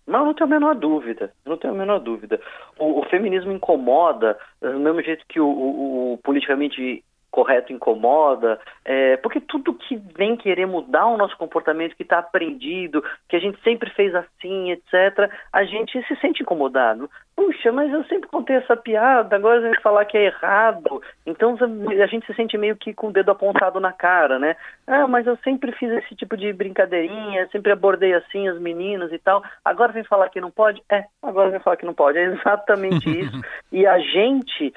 Não, 0.07 0.25
não 0.25 0.33
tenho 0.33 0.47
a 0.47 0.49
menor 0.49 0.73
dúvida. 0.73 1.31
Não 1.45 1.57
tenho 1.57 1.73
a 1.73 1.77
menor 1.77 1.99
dúvida. 1.99 2.39
O, 2.79 3.01
o 3.01 3.09
feminismo 3.09 3.51
incomoda, 3.51 4.35
do 4.59 4.79
mesmo 4.79 5.03
jeito 5.03 5.23
que 5.29 5.39
o, 5.39 5.47
o, 5.47 6.13
o 6.13 6.17
politicamente 6.19 7.03
correto 7.37 7.71
incomoda, 7.71 8.59
é, 8.83 9.15
porque 9.17 9.39
tudo 9.39 9.71
que 9.71 9.95
vem 10.17 10.35
querer 10.35 10.65
mudar 10.65 11.05
o 11.05 11.17
nosso 11.17 11.37
comportamento, 11.37 11.95
que 11.95 12.01
está 12.01 12.17
aprendido, 12.17 13.03
que 13.29 13.35
a 13.35 13.39
gente 13.39 13.61
sempre 13.61 13.91
fez 13.91 14.15
assim, 14.15 14.71
etc., 14.71 15.31
a 15.53 15.63
gente 15.63 16.01
se 16.07 16.15
sente 16.15 16.41
incomodado. 16.41 17.07
Puxa, 17.35 17.71
mas 17.71 17.93
eu 17.93 18.03
sempre 18.05 18.27
contei 18.27 18.55
essa 18.55 18.75
piada, 18.75 19.35
agora 19.35 19.61
vai 19.61 19.79
falar 19.81 20.05
que 20.05 20.17
é 20.17 20.25
errado. 20.25 20.99
Então 21.27 21.55
a 22.01 22.07
gente 22.07 22.25
se 22.25 22.33
sente 22.33 22.57
meio 22.57 22.75
que 22.75 22.91
com 22.91 23.09
o 23.09 23.11
dedo 23.11 23.29
apontado 23.29 23.79
na 23.79 23.93
cara, 23.93 24.39
né? 24.39 24.55
Ah, 24.87 25.07
mas 25.07 25.27
eu 25.27 25.37
sempre 25.43 25.71
fiz 25.73 25.91
esse 25.91 26.15
tipo 26.15 26.35
de 26.35 26.51
brincadeirinha, 26.51 27.47
sempre 27.51 27.71
abordei 27.71 28.15
assim 28.15 28.47
as 28.47 28.59
meninas 28.59 29.13
e 29.13 29.19
tal. 29.19 29.43
Agora 29.63 29.91
vem 29.91 30.03
falar 30.03 30.29
que 30.29 30.41
não 30.41 30.49
pode? 30.49 30.81
É, 30.91 31.03
agora 31.21 31.51
vem 31.51 31.59
falar 31.59 31.77
que 31.77 31.85
não 31.85 31.93
pode. 31.93 32.17
É 32.17 32.23
exatamente 32.23 33.05
isso. 33.21 33.39
e 33.71 33.85
a 33.85 33.99
gente, 33.99 34.73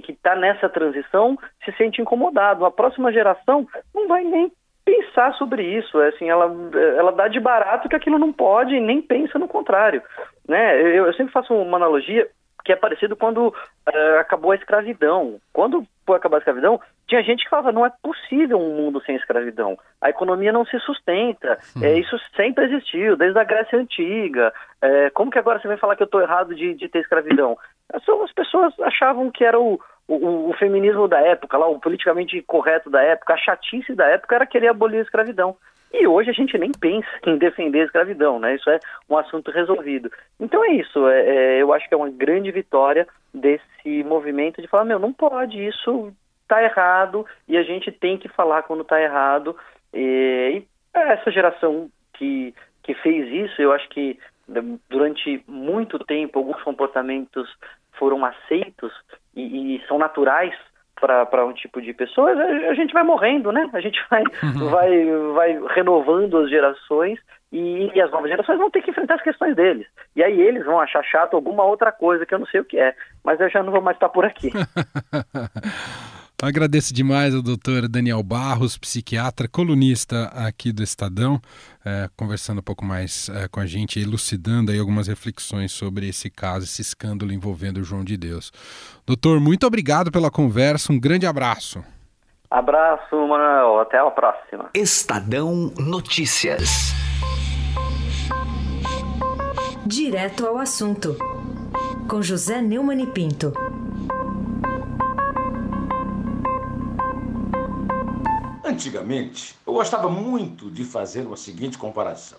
que 0.00 0.12
está 0.12 0.34
nessa 0.36 0.68
transição 0.68 1.38
se 1.64 1.72
sente 1.72 2.00
incomodado. 2.00 2.64
A 2.64 2.70
próxima 2.70 3.12
geração 3.12 3.66
não 3.94 4.06
vai 4.08 4.24
nem 4.24 4.50
pensar 4.84 5.32
sobre 5.34 5.62
isso. 5.62 6.00
É 6.00 6.08
assim, 6.08 6.28
ela, 6.28 6.52
ela 6.96 7.12
dá 7.12 7.28
de 7.28 7.40
barato 7.40 7.88
que 7.88 7.96
aquilo 7.96 8.18
não 8.18 8.32
pode 8.32 8.74
e 8.74 8.80
nem 8.80 9.00
pensa 9.00 9.38
no 9.38 9.48
contrário. 9.48 10.02
Né? 10.48 10.80
Eu, 10.80 11.06
eu 11.06 11.14
sempre 11.14 11.32
faço 11.32 11.54
uma 11.54 11.76
analogia 11.76 12.28
que 12.64 12.72
é 12.72 12.76
parecido 12.76 13.16
quando 13.16 13.48
uh, 13.48 14.18
acabou 14.20 14.52
a 14.52 14.56
escravidão. 14.56 15.40
Quando 15.52 15.86
foi 16.06 16.16
acabar 16.16 16.36
a 16.36 16.38
escravidão, 16.38 16.80
tinha 17.06 17.22
gente 17.22 17.44
que 17.44 17.50
falava 17.50 17.72
não 17.72 17.84
é 17.84 17.92
possível 18.02 18.58
um 18.58 18.74
mundo 18.74 19.02
sem 19.04 19.16
escravidão. 19.16 19.78
A 20.00 20.10
economia 20.10 20.52
não 20.52 20.64
se 20.64 20.78
sustenta. 20.80 21.58
É, 21.82 21.98
isso 21.98 22.18
sempre 22.36 22.64
existiu, 22.64 23.16
desde 23.16 23.38
a 23.38 23.44
Grécia 23.44 23.78
Antiga. 23.78 24.52
É, 24.80 25.10
como 25.10 25.30
que 25.30 25.38
agora 25.38 25.60
você 25.60 25.68
vai 25.68 25.76
falar 25.76 25.96
que 25.96 26.02
eu 26.02 26.06
estou 26.06 26.20
errado 26.20 26.54
de, 26.54 26.74
de 26.74 26.88
ter 26.88 27.00
escravidão? 27.00 27.56
As 27.92 28.32
pessoas 28.32 28.72
achavam 28.80 29.30
que 29.30 29.44
era 29.44 29.60
o, 29.60 29.78
o, 30.08 30.50
o, 30.50 30.52
feminismo 30.54 31.06
da 31.06 31.20
época, 31.20 31.58
lá, 31.58 31.66
o 31.68 31.78
politicamente 31.78 32.40
correto 32.42 32.90
da 32.90 33.02
época, 33.02 33.34
a 33.34 33.38
chatice 33.38 33.94
da 33.94 34.06
época 34.06 34.34
era 34.34 34.46
querer 34.46 34.68
abolir 34.68 34.98
a 35.00 35.02
escravidão. 35.02 35.56
E 35.92 36.06
hoje 36.06 36.30
a 36.30 36.32
gente 36.32 36.56
nem 36.56 36.72
pensa 36.72 37.08
em 37.26 37.36
defender 37.36 37.82
a 37.82 37.84
escravidão, 37.84 38.38
né? 38.38 38.54
Isso 38.54 38.68
é 38.70 38.78
um 39.08 39.16
assunto 39.16 39.50
resolvido. 39.50 40.10
Então 40.40 40.64
é 40.64 40.72
isso, 40.72 41.06
é, 41.06 41.20
é, 41.20 41.62
eu 41.62 41.72
acho 41.72 41.86
que 41.88 41.94
é 41.94 41.96
uma 41.96 42.10
grande 42.10 42.50
vitória 42.50 43.06
desse 43.32 44.02
movimento 44.04 44.62
de 44.62 44.68
falar, 44.68 44.84
meu, 44.84 44.98
não 44.98 45.12
pode, 45.12 45.62
isso 45.62 46.12
tá 46.48 46.62
errado 46.62 47.26
e 47.46 47.56
a 47.56 47.62
gente 47.62 47.90
tem 47.90 48.18
que 48.18 48.28
falar 48.28 48.62
quando 48.62 48.84
tá 48.84 49.00
errado. 49.00 49.56
E, 49.92 50.62
e 50.94 50.98
essa 50.98 51.30
geração 51.30 51.90
que, 52.14 52.54
que 52.82 52.94
fez 52.94 53.28
isso, 53.30 53.60
eu 53.60 53.72
acho 53.72 53.88
que 53.90 54.18
durante 54.88 55.42
muito 55.46 55.98
tempo 55.98 56.38
alguns 56.38 56.62
comportamentos 56.62 57.48
foram 57.92 58.24
aceitos 58.24 58.92
e, 59.34 59.76
e 59.76 59.86
são 59.86 59.98
naturais 59.98 60.54
para 61.02 61.44
um 61.44 61.52
tipo 61.52 61.82
de 61.82 61.92
pessoa, 61.92 62.30
a 62.30 62.74
gente 62.74 62.92
vai 62.92 63.02
morrendo, 63.02 63.50
né? 63.50 63.68
A 63.72 63.80
gente 63.80 64.00
vai, 64.08 64.22
uhum. 64.42 64.70
vai, 64.70 65.06
vai 65.34 65.74
renovando 65.74 66.38
as 66.38 66.48
gerações 66.48 67.18
e, 67.50 67.90
e, 67.92 68.00
as 68.00 68.10
novas 68.10 68.30
gerações 68.30 68.58
vão 68.58 68.70
ter 68.70 68.82
que 68.82 68.90
enfrentar 68.90 69.16
as 69.16 69.22
questões 69.22 69.56
deles. 69.56 69.86
E 70.14 70.22
aí 70.22 70.40
eles 70.40 70.64
vão 70.64 70.80
achar 70.80 71.02
chato 71.02 71.34
alguma 71.34 71.64
outra 71.64 71.90
coisa 71.90 72.24
que 72.24 72.32
eu 72.32 72.38
não 72.38 72.46
sei 72.46 72.60
o 72.60 72.64
que 72.64 72.78
é. 72.78 72.94
Mas 73.24 73.40
eu 73.40 73.50
já 73.50 73.62
não 73.62 73.72
vou 73.72 73.82
mais 73.82 73.96
estar 73.96 74.08
por 74.08 74.24
aqui. 74.24 74.50
Agradeço 76.42 76.92
demais 76.92 77.36
ao 77.36 77.40
doutor 77.40 77.86
Daniel 77.86 78.20
Barros, 78.20 78.76
psiquiatra, 78.76 79.46
colunista 79.46 80.24
aqui 80.34 80.72
do 80.72 80.82
Estadão, 80.82 81.40
é, 81.84 82.10
conversando 82.16 82.58
um 82.58 82.62
pouco 82.62 82.84
mais 82.84 83.28
é, 83.28 83.46
com 83.46 83.60
a 83.60 83.66
gente, 83.66 84.00
elucidando 84.00 84.72
aí 84.72 84.78
algumas 84.80 85.06
reflexões 85.06 85.70
sobre 85.70 86.08
esse 86.08 86.28
caso, 86.28 86.64
esse 86.64 86.82
escândalo 86.82 87.32
envolvendo 87.32 87.78
o 87.78 87.84
João 87.84 88.02
de 88.02 88.16
Deus. 88.16 88.50
Doutor, 89.06 89.38
muito 89.38 89.64
obrigado 89.68 90.10
pela 90.10 90.32
conversa, 90.32 90.92
um 90.92 90.98
grande 90.98 91.26
abraço. 91.26 91.80
Abraço, 92.50 93.14
Manuel, 93.14 93.78
até 93.78 93.98
a 93.98 94.10
próxima. 94.10 94.68
Estadão 94.74 95.72
Notícias. 95.78 96.92
Direto 99.86 100.44
ao 100.44 100.58
assunto, 100.58 101.16
com 102.08 102.20
José 102.20 102.60
Neumann 102.60 103.00
e 103.00 103.06
Pinto. 103.06 103.52
Antigamente, 108.72 109.54
eu 109.66 109.74
gostava 109.74 110.08
muito 110.08 110.70
de 110.70 110.82
fazer 110.82 111.26
uma 111.26 111.36
seguinte 111.36 111.76
comparação. 111.76 112.38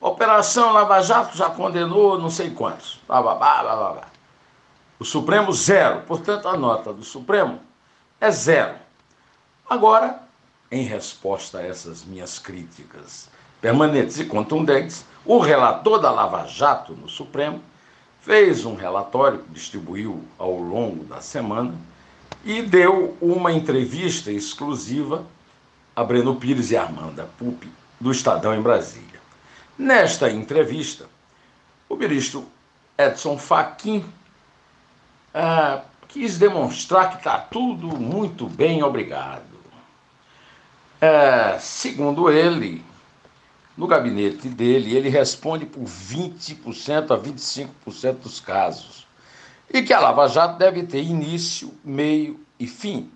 Operação 0.00 0.72
Lava 0.72 1.00
Jato 1.00 1.36
já 1.36 1.48
condenou 1.48 2.18
não 2.18 2.28
sei 2.28 2.50
quantos. 2.50 2.98
Blá, 3.06 3.22
blá, 3.22 3.36
blá, 3.36 3.62
blá, 3.62 3.92
blá. 3.92 4.08
O 4.98 5.04
Supremo, 5.04 5.52
zero. 5.52 6.00
Portanto, 6.08 6.48
a 6.48 6.56
nota 6.56 6.92
do 6.92 7.04
Supremo 7.04 7.60
é 8.20 8.32
zero. 8.32 8.74
Agora, 9.68 10.20
em 10.72 10.82
resposta 10.82 11.58
a 11.58 11.62
essas 11.64 12.04
minhas 12.04 12.40
críticas 12.40 13.28
permanentes 13.60 14.18
e 14.18 14.24
contundentes, 14.24 15.04
o 15.24 15.38
relator 15.38 16.00
da 16.00 16.10
Lava 16.10 16.48
Jato 16.48 16.94
no 16.94 17.08
Supremo 17.08 17.62
fez 18.22 18.64
um 18.64 18.74
relatório 18.74 19.44
distribuiu 19.50 20.24
ao 20.36 20.58
longo 20.58 21.04
da 21.04 21.20
semana 21.20 21.74
e 22.44 22.60
deu 22.60 23.16
uma 23.20 23.52
entrevista 23.52 24.32
exclusiva 24.32 25.24
a 26.00 26.04
Breno 26.04 26.34
Pires 26.36 26.70
e 26.70 26.78
Armanda 26.78 27.28
Pupi, 27.36 27.70
do 28.00 28.10
Estadão 28.10 28.54
em 28.54 28.62
Brasília. 28.62 29.20
Nesta 29.76 30.30
entrevista, 30.30 31.04
o 31.90 31.94
ministro 31.94 32.48
Edson 32.96 33.36
Fachin 33.36 34.02
ah, 35.34 35.82
quis 36.08 36.38
demonstrar 36.38 37.10
que 37.10 37.16
está 37.18 37.36
tudo 37.36 37.88
muito 37.88 38.46
bem, 38.46 38.82
obrigado. 38.82 39.42
É, 41.02 41.58
segundo 41.58 42.30
ele, 42.30 42.82
no 43.76 43.86
gabinete 43.86 44.48
dele, 44.48 44.96
ele 44.96 45.10
responde 45.10 45.66
por 45.66 45.84
20% 45.84 47.10
a 47.10 47.18
25% 47.18 48.12
dos 48.22 48.40
casos. 48.40 49.06
E 49.68 49.82
que 49.82 49.92
a 49.92 50.00
Lava 50.00 50.26
Jato 50.28 50.58
deve 50.58 50.82
ter 50.84 51.02
início, 51.02 51.74
meio 51.84 52.40
e 52.58 52.66
fim 52.66 53.10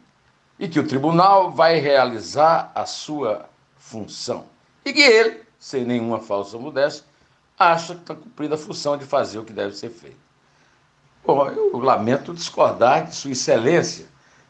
e 0.58 0.68
que 0.68 0.78
o 0.78 0.86
tribunal 0.86 1.50
vai 1.50 1.78
realizar 1.78 2.70
a 2.74 2.86
sua 2.86 3.48
função. 3.76 4.46
E 4.84 4.92
que 4.92 5.00
ele, 5.00 5.42
sem 5.58 5.84
nenhuma 5.84 6.20
falsa 6.20 6.58
modéstia, 6.58 7.04
acha 7.58 7.94
que 7.94 8.00
está 8.00 8.14
cumprindo 8.14 8.54
a 8.54 8.58
função 8.58 8.96
de 8.96 9.04
fazer 9.04 9.38
o 9.38 9.44
que 9.44 9.52
deve 9.52 9.74
ser 9.74 9.90
feito. 9.90 10.24
Bom, 11.24 11.48
eu 11.48 11.78
lamento 11.78 12.34
discordar 12.34 13.06
de 13.06 13.14
Sua 13.14 13.30
Excelência, 13.30 14.06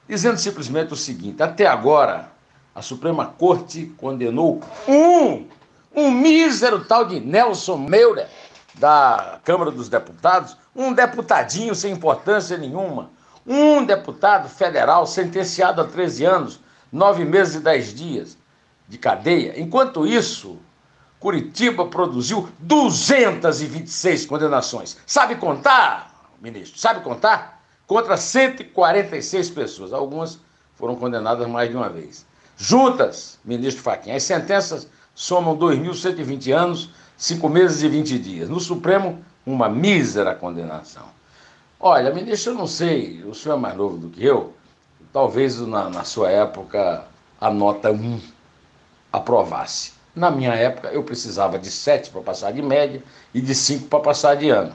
dizendo 0.09 0.39
simplesmente 0.39 0.93
o 0.93 0.97
seguinte: 0.97 1.43
até 1.43 1.67
agora, 1.67 2.31
a 2.75 2.83
Suprema 2.83 3.27
Corte 3.27 3.87
condenou 3.97 4.61
um, 4.89 5.47
um 5.95 6.11
mísero 6.11 6.85
tal 6.85 7.05
de 7.05 7.21
Nelson 7.21 7.77
Meura, 7.77 8.29
da 8.75 9.39
Câmara 9.45 9.71
dos 9.71 9.89
Deputados, 9.89 10.57
um 10.75 10.93
deputadinho 10.93 11.75
sem 11.77 11.93
importância 11.93 12.59
nenhuma, 12.59 13.11
um 13.47 13.85
deputado 13.85 14.49
federal 14.49 15.07
sentenciado 15.07 15.81
a 15.81 15.85
13 15.85 16.25
anos, 16.25 16.61
9 16.91 17.25
meses 17.25 17.57
e 17.57 17.61
10 17.61 17.95
dias 17.95 18.39
de 18.89 18.99
cadeia. 18.99 19.61
Enquanto 19.61 20.07
isso, 20.07 20.59
Curitiba 21.21 21.87
produziu 21.87 22.49
226 22.59 24.27
condenações. 24.27 24.97
Sabe 25.07 25.37
contar, 25.37 26.29
ministro? 26.41 26.79
Sabe 26.79 27.01
contar? 27.01 27.63
Contra 27.87 28.17
146 28.17 29.51
pessoas. 29.51 29.93
Algumas 29.93 30.39
foram 30.75 30.97
condenadas 30.97 31.47
mais 31.49 31.71
de 31.71 31.77
uma 31.77 31.89
vez. 31.89 32.27
Juntas, 32.57 33.39
ministro 33.45 33.83
Faquinha, 33.83 34.17
as 34.17 34.23
sentenças 34.23 34.89
somam 35.15 35.57
2.120 35.57 36.53
anos, 36.53 36.91
5 37.17 37.49
meses 37.49 37.83
e 37.83 37.89
20 37.89 38.19
dias. 38.19 38.49
No 38.49 38.61
Supremo, 38.61 39.25
uma 39.47 39.69
mísera 39.69 40.35
condenação. 40.35 41.07
Olha, 41.87 42.15
ministro, 42.15 42.53
eu 42.53 42.57
não 42.57 42.67
sei, 42.67 43.23
o 43.25 43.35
senhor 43.35 43.57
é 43.57 43.61
mais 43.61 43.77
novo 43.77 43.99
do 43.99 44.09
que 44.09 44.25
eu, 44.25 44.55
talvez 45.13 45.61
na, 45.61 45.91
na 45.91 46.03
sua 46.03 46.31
época 46.31 47.05
a 47.39 47.51
nota 47.51 47.93
1 47.93 48.23
aprovasse. 49.13 49.93
Na 50.17 50.31
minha 50.31 50.55
época, 50.55 50.89
eu 50.89 51.05
precisava 51.05 51.59
de 51.59 51.71
7 51.71 52.09
para 52.09 52.23
passar 52.23 52.53
de 52.53 52.63
média 52.63 53.03
e 53.35 53.41
de 53.43 53.55
5 53.55 53.89
para 53.89 54.01
passar 54.01 54.35
de 54.35 54.49
ano. 54.49 54.75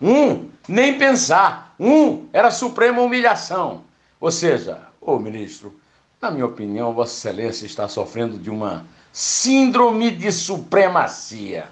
Um, 0.00 0.48
nem 0.66 0.96
pensar. 0.96 1.74
Um, 1.78 2.26
era 2.32 2.50
suprema 2.50 3.02
humilhação. 3.02 3.82
Ou 4.18 4.30
seja, 4.30 4.80
ô 4.98 5.18
ministro, 5.18 5.78
na 6.22 6.30
minha 6.30 6.46
opinião, 6.46 6.94
Vossa 6.94 7.28
Excelência 7.28 7.66
está 7.66 7.86
sofrendo 7.86 8.38
de 8.38 8.48
uma 8.48 8.86
síndrome 9.12 10.10
de 10.10 10.32
supremacia. 10.32 11.68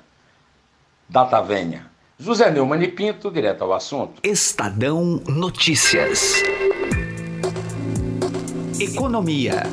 Data 1.09 1.41
venha. 1.41 1.94
José 2.18 2.49
Neumann 2.50 2.83
e 2.83 2.88
Pinto, 2.88 3.30
direto 3.30 3.64
ao 3.64 3.73
assunto. 3.73 4.21
Estadão 4.23 5.21
Notícias. 5.26 6.42
Economia. 8.78 9.64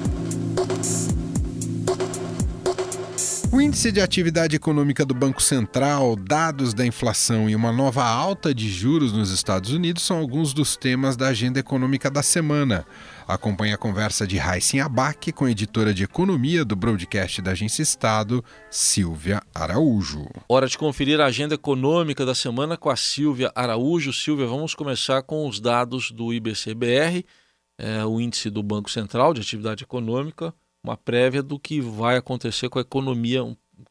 O 3.54 3.60
índice 3.60 3.92
de 3.92 4.00
atividade 4.00 4.56
econômica 4.56 5.06
do 5.06 5.14
Banco 5.14 5.44
Central, 5.44 6.16
dados 6.16 6.74
da 6.74 6.86
inflação 6.86 7.50
e 7.50 7.56
uma 7.56 7.70
nova 7.70 8.02
alta 8.02 8.56
de 8.56 8.70
juros 8.70 9.12
nos 9.12 9.30
Estados 9.30 9.74
Unidos 9.74 10.04
são 10.04 10.20
alguns 10.20 10.54
dos 10.54 10.78
temas 10.78 11.18
da 11.18 11.28
agenda 11.28 11.60
econômica 11.60 12.10
da 12.10 12.24
semana. 12.24 12.86
Acompanhe 13.28 13.74
a 13.74 13.78
conversa 13.78 14.26
de 14.26 14.38
Raíssen 14.38 14.80
Abac 14.80 15.34
com 15.34 15.44
a 15.44 15.52
editora 15.52 15.94
de 15.94 16.06
economia 16.06 16.64
do 16.64 16.78
broadcast 16.78 17.42
da 17.42 17.52
Agência 17.52 17.84
Estado, 17.84 18.42
Silvia 18.70 19.42
Araújo. 19.54 20.30
Hora 20.48 20.68
de 20.68 20.78
conferir 20.78 21.20
a 21.20 21.26
agenda 21.26 21.56
econômica 21.56 22.26
da 22.26 22.34
semana 22.34 22.78
com 22.78 22.90
a 22.90 22.96
Silvia 22.96 23.52
Araújo. 23.54 24.14
Silvia, 24.14 24.48
vamos 24.48 24.74
começar 24.74 25.24
com 25.24 25.46
os 25.46 25.60
dados 25.60 26.10
do 26.10 26.34
IBCBR, 26.34 27.26
é, 27.78 28.06
o 28.06 28.22
índice 28.22 28.50
do 28.50 28.64
Banco 28.64 28.90
Central 28.90 29.34
de 29.34 29.42
atividade 29.42 29.84
econômica 29.84 30.54
uma 30.84 30.98
prévia 30.98 31.44
do 31.44 31.60
que 31.60 31.80
vai 31.80 32.18
acontecer 32.18 32.70
com 32.70 32.80
a 32.80 32.82
economia, 32.82 33.42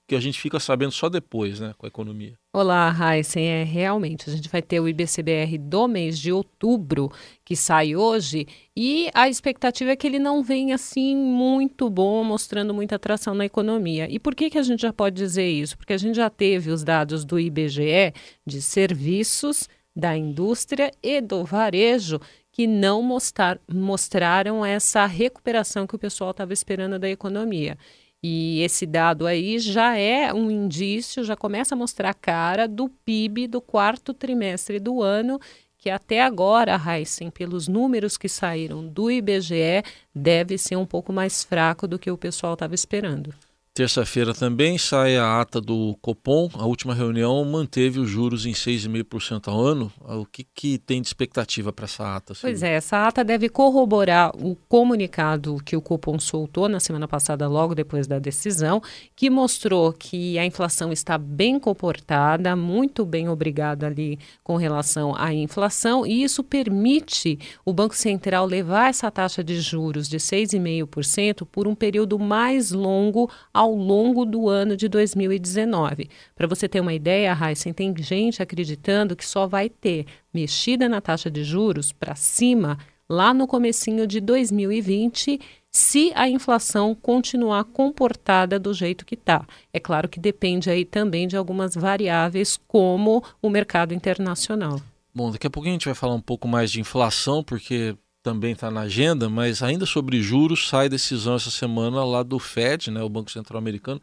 que 0.06 0.14
a 0.14 0.20
gente 0.20 0.40
fica 0.40 0.58
sabendo 0.58 0.92
só 0.92 1.08
depois, 1.08 1.60
né, 1.60 1.72
com 1.78 1.86
a 1.86 1.88
economia. 1.88 2.34
Olá, 2.52 2.92
Heisen. 2.92 3.44
É, 3.44 3.62
realmente, 3.62 4.28
a 4.28 4.32
gente 4.32 4.48
vai 4.48 4.60
ter 4.60 4.80
o 4.80 4.88
IBCBR 4.88 5.56
do 5.56 5.86
mês 5.86 6.18
de 6.18 6.32
outubro, 6.32 7.10
que 7.44 7.54
sai 7.54 7.94
hoje, 7.94 8.46
e 8.76 9.08
a 9.14 9.28
expectativa 9.28 9.92
é 9.92 9.96
que 9.96 10.06
ele 10.06 10.18
não 10.18 10.42
venha 10.42 10.74
assim 10.74 11.16
muito 11.16 11.88
bom, 11.88 12.24
mostrando 12.24 12.74
muita 12.74 12.96
atração 12.96 13.34
na 13.34 13.44
economia. 13.44 14.08
E 14.10 14.18
por 14.18 14.34
que, 14.34 14.50
que 14.50 14.58
a 14.58 14.62
gente 14.62 14.82
já 14.82 14.92
pode 14.92 15.16
dizer 15.16 15.48
isso? 15.48 15.78
Porque 15.78 15.92
a 15.92 15.98
gente 15.98 16.16
já 16.16 16.28
teve 16.28 16.70
os 16.70 16.82
dados 16.82 17.24
do 17.24 17.38
IBGE 17.38 18.12
de 18.44 18.60
serviços, 18.60 19.68
da 19.94 20.16
indústria 20.16 20.90
e 21.02 21.20
do 21.20 21.44
varejo 21.44 22.20
que 22.52 22.66
não 22.66 23.02
mostrar, 23.02 23.60
mostraram 23.72 24.64
essa 24.64 25.06
recuperação 25.06 25.86
que 25.86 25.94
o 25.94 25.98
pessoal 25.98 26.32
estava 26.32 26.52
esperando 26.52 26.98
da 26.98 27.08
economia. 27.08 27.76
E 28.22 28.60
esse 28.62 28.84
dado 28.84 29.26
aí 29.26 29.58
já 29.58 29.96
é 29.96 30.32
um 30.32 30.50
indício, 30.50 31.24
já 31.24 31.36
começa 31.36 31.74
a 31.74 31.78
mostrar 31.78 32.10
a 32.10 32.14
cara 32.14 32.68
do 32.68 32.88
PIB 32.88 33.46
do 33.46 33.60
quarto 33.60 34.12
trimestre 34.12 34.78
do 34.78 35.02
ano, 35.02 35.40
que 35.78 35.88
até 35.88 36.20
agora, 36.20 36.78
Heisen, 36.78 37.30
pelos 37.30 37.66
números 37.66 38.18
que 38.18 38.28
saíram 38.28 38.86
do 38.86 39.10
IBGE, 39.10 39.82
deve 40.14 40.58
ser 40.58 40.76
um 40.76 40.84
pouco 40.84 41.10
mais 41.10 41.42
fraco 41.42 41.88
do 41.88 41.98
que 41.98 42.10
o 42.10 42.18
pessoal 42.18 42.52
estava 42.52 42.74
esperando. 42.74 43.34
Terça-feira 43.80 44.34
também 44.34 44.76
sai 44.76 45.16
a 45.16 45.40
ata 45.40 45.58
do 45.58 45.96
Copom. 46.02 46.50
A 46.52 46.66
última 46.66 46.92
reunião 46.92 47.42
manteve 47.46 47.98
os 47.98 48.10
juros 48.10 48.44
em 48.44 48.52
6,5% 48.52 49.48
ao 49.48 49.58
ano. 49.58 49.90
O 50.06 50.26
que, 50.26 50.44
que 50.54 50.76
tem 50.76 51.00
de 51.00 51.06
expectativa 51.06 51.72
para 51.72 51.86
essa 51.86 52.16
ata? 52.16 52.34
Silvia? 52.34 52.50
Pois 52.50 52.62
é, 52.62 52.74
essa 52.74 53.08
ata 53.08 53.24
deve 53.24 53.48
corroborar 53.48 54.36
o 54.36 54.54
comunicado 54.68 55.56
que 55.64 55.74
o 55.74 55.80
Copom 55.80 56.18
soltou 56.18 56.68
na 56.68 56.78
semana 56.78 57.08
passada, 57.08 57.48
logo 57.48 57.74
depois 57.74 58.06
da 58.06 58.18
decisão, 58.18 58.82
que 59.16 59.30
mostrou 59.30 59.94
que 59.94 60.38
a 60.38 60.44
inflação 60.44 60.92
está 60.92 61.16
bem 61.16 61.58
comportada, 61.58 62.54
muito 62.54 63.06
bem 63.06 63.30
obrigada 63.30 63.86
ali 63.86 64.18
com 64.44 64.56
relação 64.56 65.16
à 65.16 65.32
inflação, 65.32 66.06
e 66.06 66.22
isso 66.22 66.44
permite 66.44 67.38
o 67.64 67.72
Banco 67.72 67.96
Central 67.96 68.44
levar 68.44 68.90
essa 68.90 69.10
taxa 69.10 69.42
de 69.42 69.58
juros 69.58 70.06
de 70.06 70.18
6,5% 70.18 71.46
por 71.50 71.66
um 71.66 71.74
período 71.74 72.18
mais 72.18 72.72
longo 72.72 73.30
ao 73.54 73.69
longo 73.74 74.24
do 74.24 74.48
ano 74.48 74.76
de 74.76 74.88
2019. 74.88 76.08
Para 76.34 76.46
você 76.46 76.68
ter 76.68 76.80
uma 76.80 76.94
ideia, 76.94 77.36
Heisen, 77.40 77.72
tem 77.72 77.94
gente 77.98 78.42
acreditando 78.42 79.16
que 79.16 79.24
só 79.24 79.46
vai 79.46 79.68
ter 79.68 80.06
mexida 80.32 80.88
na 80.88 81.00
taxa 81.00 81.30
de 81.30 81.44
juros 81.44 81.92
para 81.92 82.14
cima 82.14 82.78
lá 83.08 83.34
no 83.34 83.46
comecinho 83.46 84.06
de 84.06 84.20
2020 84.20 85.40
se 85.70 86.12
a 86.14 86.28
inflação 86.28 86.94
continuar 86.94 87.64
comportada 87.64 88.58
do 88.58 88.74
jeito 88.74 89.04
que 89.04 89.14
está. 89.14 89.46
É 89.72 89.78
claro 89.78 90.08
que 90.08 90.18
depende 90.18 90.68
aí 90.68 90.84
também 90.84 91.28
de 91.28 91.36
algumas 91.36 91.74
variáveis, 91.74 92.58
como 92.68 93.22
o 93.40 93.48
mercado 93.48 93.94
internacional. 93.94 94.80
Bom, 95.14 95.30
daqui 95.30 95.46
a 95.46 95.50
pouco 95.50 95.68
a 95.68 95.72
gente 95.72 95.86
vai 95.86 95.94
falar 95.94 96.14
um 96.14 96.20
pouco 96.20 96.46
mais 96.46 96.70
de 96.70 96.80
inflação, 96.80 97.42
porque 97.42 97.96
também 98.22 98.52
está 98.52 98.70
na 98.70 98.82
agenda, 98.82 99.28
mas 99.28 99.62
ainda 99.62 99.86
sobre 99.86 100.20
juros, 100.20 100.68
sai 100.68 100.88
decisão 100.88 101.34
essa 101.34 101.50
semana 101.50 102.04
lá 102.04 102.22
do 102.22 102.38
Fed, 102.38 102.90
né, 102.90 103.02
o 103.02 103.08
Banco 103.08 103.30
Central 103.30 103.58
Americano. 103.58 104.00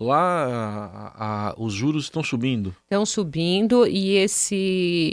Lá 0.00 0.44
a, 1.16 1.48
a, 1.48 1.54
os 1.58 1.72
juros 1.72 2.04
estão 2.04 2.22
subindo. 2.22 2.72
Estão 2.84 3.04
subindo 3.04 3.84
e, 3.84 4.14
esse, 4.16 4.54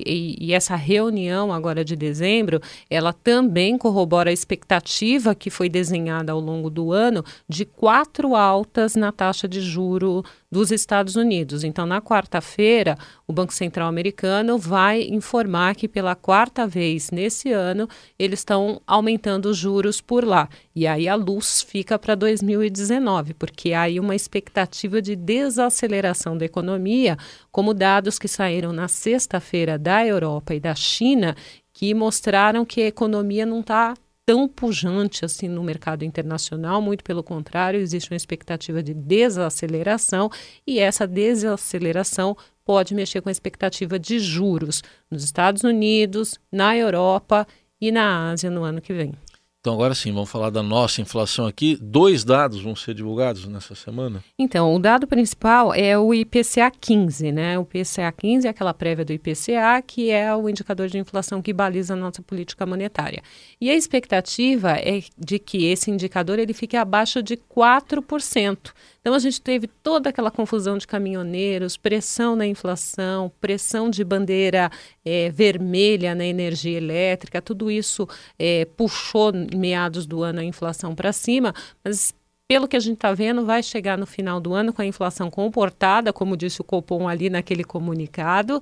e, 0.06 0.36
e, 0.40 0.54
essa 0.54 0.76
reunião 0.76 1.52
agora 1.52 1.84
de 1.84 1.96
dezembro, 1.96 2.62
ela 2.88 3.12
também 3.12 3.80
corrobora 3.80 4.30
a 4.30 4.34
expectativa 4.34 5.34
que 5.34 5.50
foi 5.50 5.70
desenhada 5.70 6.32
ao 6.32 6.40
longo 6.40 6.70
do 6.70 6.92
ano 6.92 7.26
de 7.50 7.66
quatro 7.66 8.36
altas 8.36 8.96
na 8.96 9.12
taxa 9.12 9.48
de 9.48 9.60
juro 9.60 10.24
dos 10.56 10.72
Estados 10.72 11.18
Unidos. 11.18 11.66
Então, 11.66 11.86
na 11.86 12.02
quarta-feira, 12.02 12.98
o 13.28 13.34
Banco 13.34 13.54
Central 13.54 13.90
americano 13.90 14.58
vai 14.58 15.02
informar 15.02 15.76
que 15.76 15.86
pela 15.86 16.16
quarta 16.16 16.66
vez 16.66 17.12
nesse 17.12 17.52
ano 17.52 17.90
eles 18.18 18.40
estão 18.40 18.82
aumentando 18.88 19.48
os 19.48 19.58
juros 19.58 20.00
por 20.00 20.24
lá. 20.24 20.48
E 20.74 20.88
aí 20.88 21.10
a 21.10 21.16
luz 21.16 21.62
fica 21.62 22.00
para 22.00 22.16
2019, 22.16 23.34
porque 23.34 23.74
há 23.74 23.82
aí 23.82 24.00
uma 24.00 24.16
expectativa 24.16 25.02
de 25.02 25.14
desaceleração 25.14 26.38
da 26.38 26.46
economia, 26.46 27.18
como 27.52 27.74
dados 27.74 28.18
que 28.18 28.30
saíram 28.30 28.72
na 28.72 28.88
sexta-feira 28.88 29.78
da 29.78 30.06
Europa 30.06 30.56
e 30.56 30.60
da 30.62 30.74
China, 30.74 31.36
que 31.74 31.94
mostraram 31.94 32.64
que 32.64 32.82
a 32.82 32.88
economia 32.88 33.46
não 33.46 33.60
está 33.60 33.94
tão 34.26 34.48
pujante 34.48 35.24
assim 35.24 35.48
no 35.48 35.64
mercado 35.64 36.04
internacional, 36.04 36.82
muito 36.82 37.04
pelo 37.04 37.24
contrário, 37.24 37.80
existe 37.80 38.12
uma 38.12 38.18
expectativa 38.18 38.82
de 38.82 38.94
desaceleração 38.94 40.30
e 40.66 40.80
essa 40.80 41.06
desaceleração 41.06 42.36
pode 42.66 42.96
mexer 42.96 43.22
com 43.22 43.30
a 43.30 43.32
expectativa 43.32 44.00
de 44.00 44.20
juros 44.20 44.82
nos 45.10 45.24
Estados 45.24 45.64
Unidos, 45.64 46.40
na 46.52 46.76
Europa 46.76 47.48
e 47.80 47.92
na 47.92 48.32
Ásia 48.32 48.50
no 48.50 48.64
ano 48.64 48.82
que 48.82 48.94
vem. 48.94 49.14
Então, 49.66 49.74
agora 49.74 49.96
sim, 49.96 50.14
vamos 50.14 50.30
falar 50.30 50.52
da 50.52 50.62
nossa 50.62 51.02
inflação 51.02 51.48
aqui. 51.48 51.76
Dois 51.82 52.24
dados 52.24 52.62
vão 52.62 52.76
ser 52.76 52.94
divulgados 52.94 53.48
nessa 53.48 53.74
semana? 53.74 54.24
Então, 54.38 54.76
o 54.76 54.78
dado 54.78 55.08
principal 55.08 55.74
é 55.74 55.98
o 55.98 56.14
IPCA 56.14 56.70
15, 56.70 57.32
né? 57.32 57.58
O 57.58 57.64
IPCA 57.64 58.12
15 58.16 58.46
é 58.46 58.50
aquela 58.52 58.76
prévia 58.76 59.04
do 59.04 59.12
IPCA, 59.12 59.82
que 59.82 60.12
é 60.12 60.36
o 60.36 60.48
indicador 60.48 60.88
de 60.88 61.00
inflação 61.00 61.42
que 61.42 61.52
baliza 61.52 61.96
a 61.96 61.98
nossa 61.98 62.22
política 62.22 62.64
monetária. 62.64 63.24
E 63.60 63.72
a 63.72 63.74
expectativa 63.74 64.74
é 64.74 65.02
de 65.18 65.40
que 65.40 65.66
esse 65.66 65.90
indicador 65.90 66.38
ele 66.38 66.54
fique 66.54 66.78
abaixo 66.78 67.24
de 67.24 67.36
4%. 67.36 68.72
Então 69.06 69.14
a 69.14 69.20
gente 69.20 69.40
teve 69.40 69.68
toda 69.68 70.10
aquela 70.10 70.32
confusão 70.32 70.80
de 70.80 70.88
caminhoneiros, 70.88 71.78
pressão 71.78 72.36
na 72.36 72.48
inflação, 72.48 73.32
pressão 73.40 73.88
de 73.88 74.04
bandeira 74.04 74.72
é, 75.06 75.30
vermelha 75.30 76.16
na 76.16 76.26
energia 76.26 76.76
elétrica, 76.76 77.40
tudo 77.40 77.70
isso 77.70 78.10
é, 78.40 78.66
puxou 78.66 79.32
meados 79.56 80.08
do 80.08 80.24
ano 80.24 80.40
a 80.40 80.44
inflação 80.44 80.96
para 80.96 81.14
cima, 81.14 81.54
mas 81.84 82.16
pelo 82.48 82.68
que 82.68 82.76
a 82.76 82.80
gente 82.80 82.96
está 82.96 83.14
vendo, 83.14 83.46
vai 83.46 83.62
chegar 83.62 83.96
no 83.96 84.08
final 84.08 84.40
do 84.40 84.56
ano 84.56 84.74
com 84.74 84.82
a 84.82 84.86
inflação 84.88 85.30
comportada, 85.30 86.12
como 86.12 86.36
disse 86.36 86.60
o 86.60 86.64
Copom 86.64 87.08
ali 87.08 87.30
naquele 87.30 87.64
comunicado, 87.64 88.60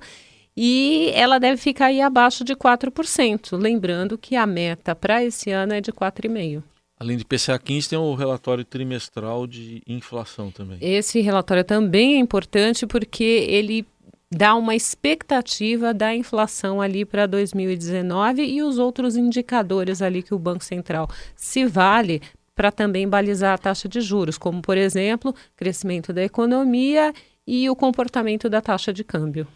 e 0.54 1.10
ela 1.14 1.40
deve 1.40 1.56
ficar 1.56 1.86
aí 1.86 2.02
abaixo 2.02 2.44
de 2.44 2.54
4%. 2.54 3.56
Lembrando 3.56 4.18
que 4.18 4.36
a 4.36 4.46
meta 4.46 4.94
para 4.94 5.24
esse 5.24 5.50
ano 5.50 5.72
é 5.72 5.80
de 5.80 5.90
4,5%. 5.90 6.73
Além 7.04 7.18
de 7.18 7.24
PCA 7.26 7.58
15, 7.58 7.90
tem 7.90 7.98
o 7.98 8.14
relatório 8.14 8.64
trimestral 8.64 9.46
de 9.46 9.82
inflação 9.86 10.50
também. 10.50 10.78
Esse 10.80 11.20
relatório 11.20 11.62
também 11.62 12.14
é 12.14 12.18
importante 12.18 12.86
porque 12.86 13.22
ele 13.22 13.86
dá 14.34 14.54
uma 14.54 14.74
expectativa 14.74 15.92
da 15.92 16.14
inflação 16.14 16.80
ali 16.80 17.04
para 17.04 17.26
2019 17.26 18.42
e 18.42 18.62
os 18.62 18.78
outros 18.78 19.16
indicadores 19.16 20.00
ali 20.00 20.22
que 20.22 20.32
o 20.32 20.38
Banco 20.38 20.64
Central 20.64 21.06
se 21.36 21.66
vale 21.66 22.22
para 22.54 22.72
também 22.72 23.06
balizar 23.06 23.52
a 23.52 23.58
taxa 23.58 23.86
de 23.86 24.00
juros, 24.00 24.38
como 24.38 24.62
por 24.62 24.78
exemplo, 24.78 25.34
crescimento 25.54 26.10
da 26.10 26.24
economia 26.24 27.12
e 27.46 27.68
o 27.68 27.76
comportamento 27.76 28.48
da 28.48 28.62
taxa 28.62 28.94
de 28.94 29.04
câmbio. 29.04 29.46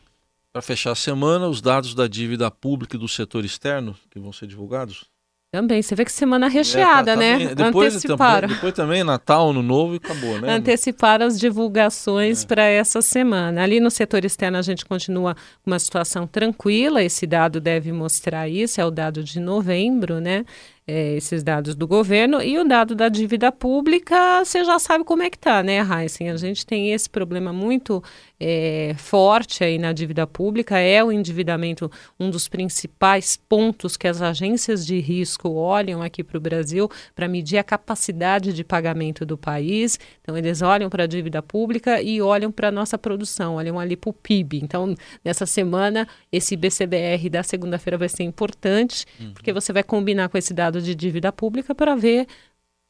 Para 0.53 0.61
fechar 0.61 0.91
a 0.91 0.95
semana, 0.95 1.49
os 1.49 1.63
dados 1.63 1.95
da 1.95 2.07
dívida 2.07 2.51
pública 2.51 2.97
e 2.97 3.01
do 3.01 3.09
setor 3.09 3.43
externo 3.43 3.97
que 4.11 4.19
vão 4.19 4.35
ser 4.35 4.47
divulgados? 4.47 5.07
Também, 5.51 5.81
você 5.81 5.95
vê 5.95 6.05
que 6.05 6.13
semana 6.13 6.47
recheada, 6.47 7.13
é, 7.13 7.15
tá, 7.15 7.21
tá 7.21 7.39
né? 7.39 7.55
Depois, 7.55 7.95
Anteciparam. 7.95 8.49
Depois 8.49 8.75
também 8.75 9.03
Natal, 9.03 9.49
Ano 9.49 9.63
Novo 9.63 9.95
e 9.95 9.97
acabou, 9.97 10.39
né? 10.39 10.53
Anteciparam 10.53 11.25
as 11.25 11.41
divulgações 11.41 12.45
é. 12.45 12.47
para 12.47 12.65
essa 12.65 13.01
semana. 13.01 13.63
Ali 13.63 13.81
no 13.81 13.91
setor 13.91 14.27
externo 14.27 14.59
a 14.59 14.63
gente 14.63 14.85
continua 14.85 15.35
uma 15.65 15.79
situação 15.79 16.27
tranquila, 16.27 17.03
esse 17.03 17.27
dado 17.27 17.63
deve 17.63 17.93
mostrar 17.93 18.47
isso, 18.47 18.79
é 18.79 18.85
o 18.85 18.91
dado 18.91 19.25
de 19.25 19.41
novembro, 19.41 20.21
né? 20.21 20.45
É, 20.89 21.17
esses 21.17 21.43
dados 21.43 21.75
do 21.75 21.87
governo. 21.87 22.41
E 22.41 22.59
o 22.59 22.65
dado 22.65 22.95
da 22.95 23.11
dívida 23.11 23.53
pública, 23.53 24.43
você 24.43 24.65
já 24.65 24.79
sabe 24.79 25.05
como 25.05 25.23
é 25.23 25.29
que 25.29 25.39
tá, 25.39 25.63
né, 25.63 25.81
Heisen? 25.81 26.31
A 26.31 26.37
gente 26.39 26.65
tem 26.65 26.93
esse 26.93 27.11
problema 27.11 27.53
muito 27.53 28.03
é, 28.41 28.95
forte 28.97 29.63
aí 29.63 29.79
na 29.79 29.93
dívida 29.93 30.27
pública, 30.27 30.79
é 30.79 31.05
o 31.05 31.13
endividamento 31.13 31.91
um 32.19 32.31
dos 32.31 32.49
principais 32.49 33.37
pontos 33.37 33.97
que 33.97 34.09
as 34.09 34.23
agências 34.23 34.87
de 34.87 34.99
risco 34.99 35.51
olham 35.51 36.03
aqui 36.03 36.25
para 36.25 36.39
o 36.39 36.41
Brasil 36.41 36.89
para 37.15 37.29
medir 37.29 37.59
a 37.59 37.65
capacidade 37.65 38.55
de 38.55 38.65
pagamento 38.65 39.27
do 39.27 39.37
país. 39.37 39.99
Então, 40.23 40.39
eles 40.39 40.63
olham 40.63 40.89
para 40.89 41.05
a 41.05 41.07
dívida 41.07 41.43
pública 41.43 42.01
e 42.01 42.23
olham 42.23 42.51
para 42.51 42.69
a 42.69 42.73
nossa 42.73 42.97
produção, 42.97 43.57
olham 43.57 43.79
ali 43.79 43.97
para 43.97 44.09
o 44.09 44.13
PIB. 44.13 44.61
Então, 44.63 44.95
nessa 45.23 45.45
semana, 45.45 46.09
esse 46.33 46.57
BCBR 46.57 47.29
da 47.29 47.43
segunda-feira 47.43 47.99
vai 47.99 48.09
ser 48.09 48.23
importante, 48.23 49.05
uhum. 49.21 49.33
porque 49.33 49.53
você 49.53 49.73
vai 49.73 49.83
combinar 49.83 50.29
com 50.29 50.39
esse 50.39 50.55
dado 50.55 50.78
de 50.81 50.95
dívida 50.95 51.33
pública 51.33 51.75
para 51.75 51.95
ver 51.95 52.27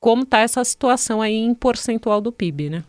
como 0.01 0.22
está 0.22 0.40
essa 0.40 0.62
situação 0.64 1.20
aí 1.20 1.35
em 1.35 1.55
percentual 1.55 2.20
do 2.20 2.33
PIB, 2.33 2.70
né? 2.70 2.85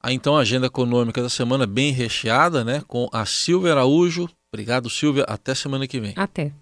Ah, 0.00 0.12
então 0.12 0.36
a 0.36 0.40
agenda 0.40 0.66
econômica 0.66 1.20
da 1.20 1.28
semana 1.28 1.66
bem 1.66 1.92
recheada, 1.92 2.64
né? 2.64 2.82
Com 2.86 3.08
a 3.12 3.26
Silvia 3.26 3.72
Araújo. 3.72 4.28
Obrigado, 4.52 4.88
Silvia. 4.88 5.24
Até 5.24 5.54
semana 5.54 5.86
que 5.86 5.98
vem. 5.98 6.14
Até. 6.16 6.52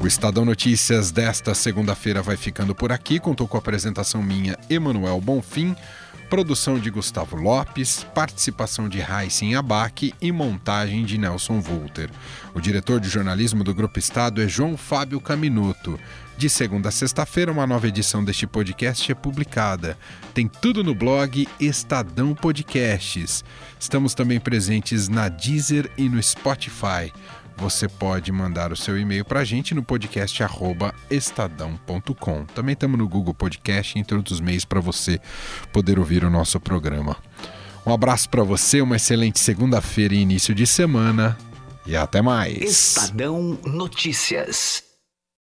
O 0.00 0.06
Estadão 0.06 0.44
Notícias 0.44 1.10
desta 1.10 1.54
segunda-feira 1.54 2.22
vai 2.22 2.36
ficando 2.36 2.74
por 2.74 2.92
aqui. 2.92 3.18
Contou 3.18 3.46
com 3.46 3.56
a 3.56 3.60
apresentação 3.60 4.22
minha, 4.22 4.56
Emanuel 4.70 5.20
Bonfim 5.20 5.76
produção 6.32 6.78
de 6.78 6.88
Gustavo 6.88 7.36
Lopes, 7.36 8.06
participação 8.14 8.88
de 8.88 8.98
Raíssen 9.00 9.54
Abac 9.54 10.14
e 10.18 10.32
montagem 10.32 11.04
de 11.04 11.18
Nelson 11.18 11.60
Volter. 11.60 12.08
O 12.54 12.60
diretor 12.60 12.98
de 13.00 13.06
jornalismo 13.06 13.62
do 13.62 13.74
Grupo 13.74 13.98
Estado 13.98 14.40
é 14.40 14.48
João 14.48 14.74
Fábio 14.74 15.20
Caminuto. 15.20 16.00
De 16.38 16.48
segunda 16.48 16.88
a 16.88 16.92
sexta-feira, 16.92 17.52
uma 17.52 17.66
nova 17.66 17.86
edição 17.86 18.24
deste 18.24 18.46
podcast 18.46 19.12
é 19.12 19.14
publicada. 19.14 19.98
Tem 20.32 20.48
tudo 20.48 20.82
no 20.82 20.94
blog 20.94 21.46
Estadão 21.60 22.34
Podcasts. 22.34 23.44
Estamos 23.78 24.14
também 24.14 24.40
presentes 24.40 25.10
na 25.10 25.28
Deezer 25.28 25.90
e 25.98 26.08
no 26.08 26.22
Spotify 26.22 27.12
você 27.62 27.86
pode 27.86 28.32
mandar 28.32 28.72
o 28.72 28.76
seu 28.76 28.98
e-mail 28.98 29.24
para 29.24 29.38
a 29.38 29.44
gente 29.44 29.72
no 29.72 29.84
podcast 29.84 30.42
estadão.com. 31.08 32.44
Também 32.46 32.72
estamos 32.72 32.98
no 32.98 33.08
Google 33.08 33.32
Podcast, 33.32 33.96
entre 33.96 34.16
outros 34.16 34.40
meios, 34.40 34.64
para 34.64 34.80
você 34.80 35.20
poder 35.72 35.96
ouvir 35.96 36.24
o 36.24 36.30
nosso 36.30 36.58
programa. 36.58 37.16
Um 37.86 37.92
abraço 37.92 38.28
para 38.28 38.42
você, 38.42 38.80
uma 38.80 38.96
excelente 38.96 39.38
segunda-feira 39.38 40.12
e 40.12 40.18
início 40.18 40.52
de 40.52 40.66
semana 40.66 41.38
e 41.86 41.94
até 41.94 42.20
mais. 42.20 42.60
Estadão 42.60 43.56
Notícias. 43.64 44.91